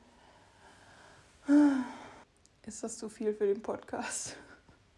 Ist 2.65 2.83
das 2.83 2.97
zu 2.97 3.07
viel 3.07 3.35
für 3.35 3.45
den 3.45 3.61
Podcast? 3.61 4.35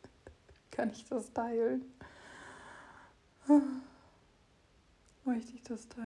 Kann 0.72 0.92
ich 0.94 1.04
das 1.10 1.34
teilen? 1.34 1.84
Möchte 5.26 5.52
ich 5.56 5.64
das 5.64 5.90
teilen? 5.90 6.06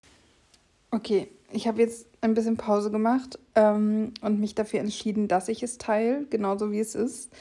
Okay, 0.90 1.28
ich 1.52 1.68
habe 1.68 1.80
jetzt 1.80 2.08
ein 2.22 2.34
bisschen 2.34 2.58
Pause 2.58 2.90
gemacht 2.90 3.38
ähm, 3.54 4.16
und 4.22 4.40
mich 4.40 4.56
dafür 4.56 4.80
entschieden, 4.80 5.28
dass 5.28 5.48
ich 5.48 5.62
es 5.62 5.78
teile, 5.78 6.26
genauso 6.26 6.72
wie 6.72 6.80
es 6.80 6.96
ist. 6.96 7.32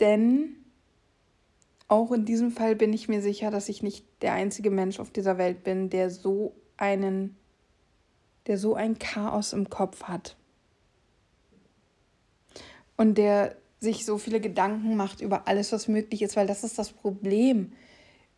Denn 0.00 0.56
auch 1.88 2.12
in 2.12 2.26
diesem 2.26 2.50
Fall 2.50 2.76
bin 2.76 2.92
ich 2.92 3.08
mir 3.08 3.22
sicher, 3.22 3.50
dass 3.50 3.70
ich 3.70 3.82
nicht 3.82 4.04
der 4.20 4.34
einzige 4.34 4.70
Mensch 4.70 5.00
auf 5.00 5.10
dieser 5.10 5.38
Welt 5.38 5.64
bin, 5.64 5.88
der 5.88 6.10
so 6.10 6.54
einen, 6.76 7.36
der 8.46 8.58
so 8.58 8.74
ein 8.74 8.98
Chaos 8.98 9.52
im 9.52 9.70
Kopf 9.70 10.04
hat. 10.04 10.36
Und 12.96 13.16
der 13.18 13.56
sich 13.80 14.04
so 14.04 14.18
viele 14.18 14.40
Gedanken 14.40 14.96
macht 14.96 15.20
über 15.20 15.48
alles, 15.48 15.72
was 15.72 15.88
möglich 15.88 16.22
ist, 16.22 16.36
weil 16.36 16.46
das 16.46 16.62
ist 16.62 16.78
das 16.78 16.90
Problem. 16.92 17.72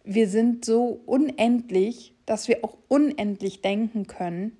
Wir 0.02 0.28
sind 0.28 0.64
so 0.64 1.00
unendlich, 1.06 2.14
dass 2.24 2.48
wir 2.48 2.64
auch 2.64 2.76
unendlich 2.88 3.60
denken 3.60 4.06
können. 4.06 4.56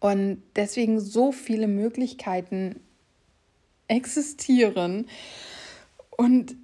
Und 0.00 0.42
deswegen 0.56 1.00
so 1.00 1.32
viele 1.32 1.68
Möglichkeiten 1.68 2.80
existieren. 3.88 5.08
Und 6.16 6.56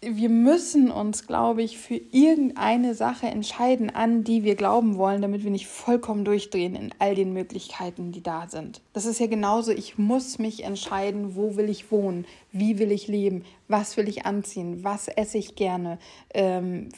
wir 0.00 0.28
müssen 0.28 0.92
uns, 0.92 1.26
glaube 1.26 1.62
ich, 1.62 1.78
für 1.78 2.00
irgendeine 2.12 2.94
Sache 2.94 3.26
entscheiden, 3.26 3.90
an 3.90 4.22
die 4.22 4.44
wir 4.44 4.54
glauben 4.54 4.96
wollen, 4.96 5.22
damit 5.22 5.42
wir 5.42 5.50
nicht 5.50 5.66
vollkommen 5.66 6.24
durchdrehen 6.24 6.76
in 6.76 6.90
all 7.00 7.16
den 7.16 7.32
Möglichkeiten, 7.32 8.12
die 8.12 8.22
da 8.22 8.46
sind. 8.48 8.80
Das 8.92 9.06
ist 9.06 9.18
ja 9.18 9.26
genauso, 9.26 9.72
ich 9.72 9.98
muss 9.98 10.38
mich 10.38 10.62
entscheiden, 10.62 11.34
wo 11.34 11.56
will 11.56 11.68
ich 11.68 11.90
wohnen, 11.90 12.26
wie 12.52 12.78
will 12.78 12.92
ich 12.92 13.08
leben, 13.08 13.44
was 13.66 13.96
will 13.96 14.08
ich 14.08 14.24
anziehen, 14.24 14.84
was 14.84 15.08
esse 15.08 15.38
ich 15.38 15.56
gerne, 15.56 15.98
ähm, 16.32 16.90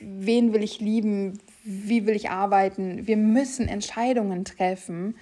wen 0.00 0.52
will 0.52 0.62
ich 0.62 0.80
lieben, 0.80 1.38
wie 1.62 2.04
will 2.04 2.14
ich 2.14 2.28
arbeiten. 2.28 3.06
Wir 3.06 3.16
müssen 3.16 3.68
Entscheidungen 3.68 4.44
treffen, 4.44 5.16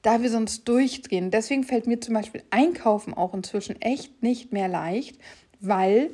da 0.00 0.22
wir 0.22 0.30
sonst 0.30 0.66
durchdrehen. 0.66 1.30
Deswegen 1.30 1.62
fällt 1.62 1.86
mir 1.86 2.00
zum 2.00 2.14
Beispiel 2.14 2.42
Einkaufen 2.48 3.12
auch 3.12 3.34
inzwischen 3.34 3.80
echt 3.82 4.22
nicht 4.22 4.50
mehr 4.50 4.68
leicht, 4.68 5.18
weil 5.60 6.10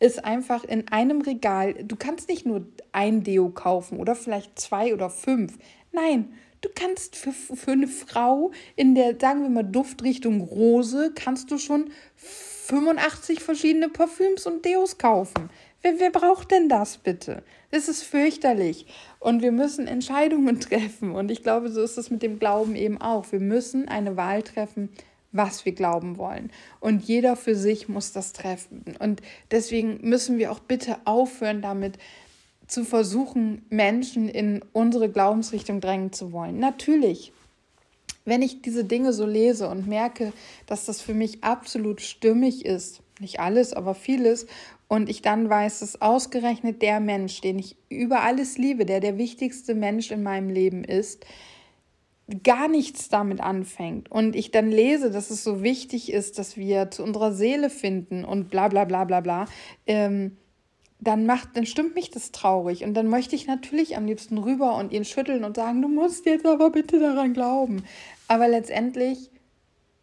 ist 0.00 0.24
einfach 0.24 0.64
in 0.64 0.88
einem 0.88 1.20
Regal, 1.20 1.74
du 1.74 1.94
kannst 1.94 2.28
nicht 2.28 2.46
nur 2.46 2.66
ein 2.90 3.22
Deo 3.22 3.50
kaufen 3.50 3.98
oder 3.98 4.16
vielleicht 4.16 4.58
zwei 4.58 4.92
oder 4.94 5.10
fünf. 5.10 5.58
Nein, 5.92 6.32
du 6.62 6.70
kannst 6.74 7.16
für, 7.16 7.32
für 7.32 7.72
eine 7.72 7.86
Frau 7.86 8.50
in 8.76 8.94
der, 8.94 9.18
sagen 9.20 9.42
wir 9.42 9.50
mal, 9.50 9.62
Duftrichtung 9.62 10.40
Rose, 10.40 11.12
kannst 11.14 11.50
du 11.50 11.58
schon 11.58 11.90
85 12.16 13.40
verschiedene 13.40 13.88
Parfüms 13.88 14.46
und 14.46 14.64
Deos 14.64 14.96
kaufen. 14.96 15.50
Wer, 15.82 15.98
wer 15.98 16.10
braucht 16.10 16.50
denn 16.50 16.68
das 16.68 16.98
bitte? 16.98 17.42
Das 17.70 17.88
ist 17.88 18.02
fürchterlich. 18.02 18.86
Und 19.18 19.42
wir 19.42 19.52
müssen 19.52 19.86
Entscheidungen 19.86 20.60
treffen. 20.60 21.14
Und 21.14 21.30
ich 21.30 21.42
glaube, 21.42 21.70
so 21.70 21.82
ist 21.82 21.98
es 21.98 22.10
mit 22.10 22.22
dem 22.22 22.38
Glauben 22.38 22.74
eben 22.74 23.00
auch. 23.00 23.32
Wir 23.32 23.40
müssen 23.40 23.88
eine 23.88 24.16
Wahl 24.16 24.42
treffen, 24.42 24.90
was 25.32 25.64
wir 25.64 25.72
glauben 25.72 26.18
wollen. 26.18 26.50
Und 26.80 27.02
jeder 27.04 27.36
für 27.36 27.54
sich 27.54 27.88
muss 27.88 28.12
das 28.12 28.32
treffen. 28.32 28.84
Und 28.98 29.22
deswegen 29.50 29.98
müssen 30.02 30.38
wir 30.38 30.52
auch 30.52 30.60
bitte 30.60 30.98
aufhören 31.04 31.62
damit 31.62 31.98
zu 32.66 32.84
versuchen, 32.84 33.64
Menschen 33.68 34.28
in 34.28 34.64
unsere 34.72 35.10
Glaubensrichtung 35.10 35.80
drängen 35.80 36.12
zu 36.12 36.32
wollen. 36.32 36.58
Natürlich, 36.58 37.32
wenn 38.24 38.42
ich 38.42 38.62
diese 38.62 38.84
Dinge 38.84 39.12
so 39.12 39.26
lese 39.26 39.68
und 39.68 39.88
merke, 39.88 40.32
dass 40.66 40.86
das 40.86 41.00
für 41.00 41.14
mich 41.14 41.42
absolut 41.42 42.00
stimmig 42.00 42.64
ist, 42.64 43.02
nicht 43.18 43.40
alles, 43.40 43.72
aber 43.72 43.94
vieles, 43.94 44.46
und 44.88 45.08
ich 45.08 45.22
dann 45.22 45.48
weiß, 45.48 45.80
dass 45.80 46.02
ausgerechnet 46.02 46.82
der 46.82 46.98
Mensch, 46.98 47.40
den 47.40 47.58
ich 47.58 47.76
über 47.88 48.22
alles 48.22 48.58
liebe, 48.58 48.84
der 48.84 48.98
der 49.00 49.18
wichtigste 49.18 49.74
Mensch 49.74 50.10
in 50.10 50.22
meinem 50.22 50.48
Leben 50.48 50.82
ist, 50.82 51.24
gar 52.44 52.68
nichts 52.68 53.08
damit 53.08 53.40
anfängt 53.40 54.10
und 54.10 54.36
ich 54.36 54.50
dann 54.50 54.70
lese, 54.70 55.10
dass 55.10 55.30
es 55.30 55.44
so 55.44 55.62
wichtig 55.62 56.12
ist, 56.12 56.38
dass 56.38 56.56
wir 56.56 56.90
zu 56.90 57.02
unserer 57.02 57.32
Seele 57.32 57.70
finden 57.70 58.24
und 58.24 58.50
bla 58.50 58.68
bla 58.68 58.84
bla 58.84 59.04
bla 59.04 59.20
bla, 59.20 59.46
ähm, 59.86 60.36
dann 61.00 61.24
macht, 61.24 61.56
dann 61.56 61.66
stimmt 61.66 61.94
mich 61.94 62.10
das 62.10 62.30
traurig 62.30 62.84
und 62.84 62.94
dann 62.94 63.08
möchte 63.08 63.34
ich 63.34 63.46
natürlich 63.46 63.96
am 63.96 64.06
liebsten 64.06 64.38
rüber 64.38 64.76
und 64.76 64.92
ihn 64.92 65.04
schütteln 65.04 65.44
und 65.44 65.56
sagen, 65.56 65.80
du 65.82 65.88
musst 65.88 66.26
jetzt 66.26 66.46
aber 66.46 66.70
bitte 66.70 66.98
daran 67.00 67.32
glauben. 67.32 67.84
Aber 68.28 68.48
letztendlich 68.48 69.30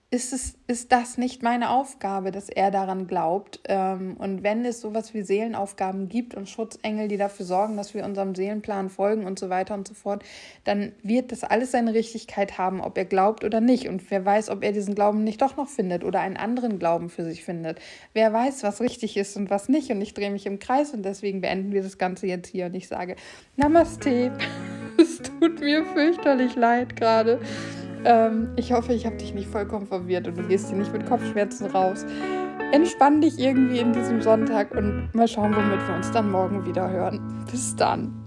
ist, 0.10 0.32
es, 0.32 0.56
ist 0.68 0.94
das 0.94 1.18
nicht 1.18 1.44
meine 1.44 1.70
Aufgabe, 1.70 2.32
dass 2.32 2.48
er 2.48 2.72
daran 2.72 3.08
glaubt. 3.08 3.60
Ähm, 3.66 4.16
und 4.18 4.42
wenn 4.42 4.64
es 4.64 4.80
sowas 4.80 5.14
wie 5.14 5.22
Seelenaufgaben 5.22 6.08
gibt 6.08 6.34
und 6.34 6.48
Schutzengel, 6.48 7.10
die 7.10 7.18
dafür 7.18 7.46
sorgen, 7.46 7.76
dass 7.76 7.94
wir 7.94 8.06
unserem 8.06 8.34
Seelenplan 8.34 8.90
folgen 8.90 9.26
und 9.26 9.38
so 9.38 9.50
weiter 9.50 9.74
und 9.74 9.86
so 9.86 9.94
fort, 9.94 10.24
dann 10.64 10.94
wird 11.04 11.34
das 11.34 11.44
alles 11.44 11.72
seine 11.72 11.94
Richtigkeit 11.94 12.58
haben, 12.58 12.80
ob 12.80 12.98
er 12.98 13.04
glaubt 13.04 13.44
oder 13.44 13.60
nicht. 13.60 13.90
Und 13.90 14.10
wer 14.10 14.24
weiß, 14.24 14.50
ob 14.50 14.64
er 14.64 14.72
diesen 14.72 14.96
Glauben 14.96 15.26
nicht 15.26 15.42
doch 15.42 15.58
noch 15.58 15.68
findet 15.68 16.06
oder 16.06 16.22
einen 16.22 16.38
anderen 16.38 16.80
Glauben 16.80 17.10
für 17.10 17.26
sich 17.26 17.44
findet. 17.44 17.80
Wer 18.14 18.32
weiß, 18.32 18.64
was 18.64 18.80
richtig 18.80 19.18
ist 19.18 19.36
und 19.36 19.50
was 19.50 19.68
nicht. 19.68 19.92
Und 19.92 20.02
ich 20.02 20.14
drehe 20.14 20.32
mich 20.32 20.46
im 20.46 20.60
Kreis 20.60 20.94
und 20.94 21.04
deswegen 21.04 21.42
beenden 21.42 21.74
wir 21.74 21.84
das 21.84 21.98
Ganze 21.98 22.28
jetzt 22.28 22.48
hier 22.48 22.68
und 22.68 22.76
ich 22.76 22.88
sage 22.88 23.18
Namaste. 23.58 24.32
es 24.98 25.18
tut 25.18 25.60
mir 25.60 25.86
fürchterlich 25.86 26.56
leid 26.56 26.96
gerade. 26.96 27.42
Ähm, 28.08 28.54
ich 28.56 28.72
hoffe, 28.72 28.94
ich 28.94 29.06
habe 29.06 29.18
dich 29.18 29.34
nicht 29.34 29.50
vollkommen 29.50 29.86
verwirrt 29.86 30.30
und 30.30 30.38
du 30.38 30.44
gehst 30.44 30.70
hier 30.70 30.78
nicht 30.78 30.94
mit 30.94 31.06
Kopfschmerzen 31.06 31.68
raus. 31.68 32.06
Entspann 32.72 33.20
dich 33.20 33.38
irgendwie 33.38 33.80
in 33.80 33.92
diesem 33.92 34.22
Sonntag 34.22 34.72
und 34.72 35.10
mal 35.14 35.28
schauen, 35.28 35.54
womit 35.54 35.86
wir 35.88 35.96
uns 35.96 36.10
dann 36.12 36.32
morgen 36.32 36.66
wieder 36.66 36.90
hören. 36.90 37.46
Bis 37.52 37.76
dann. 37.76 38.27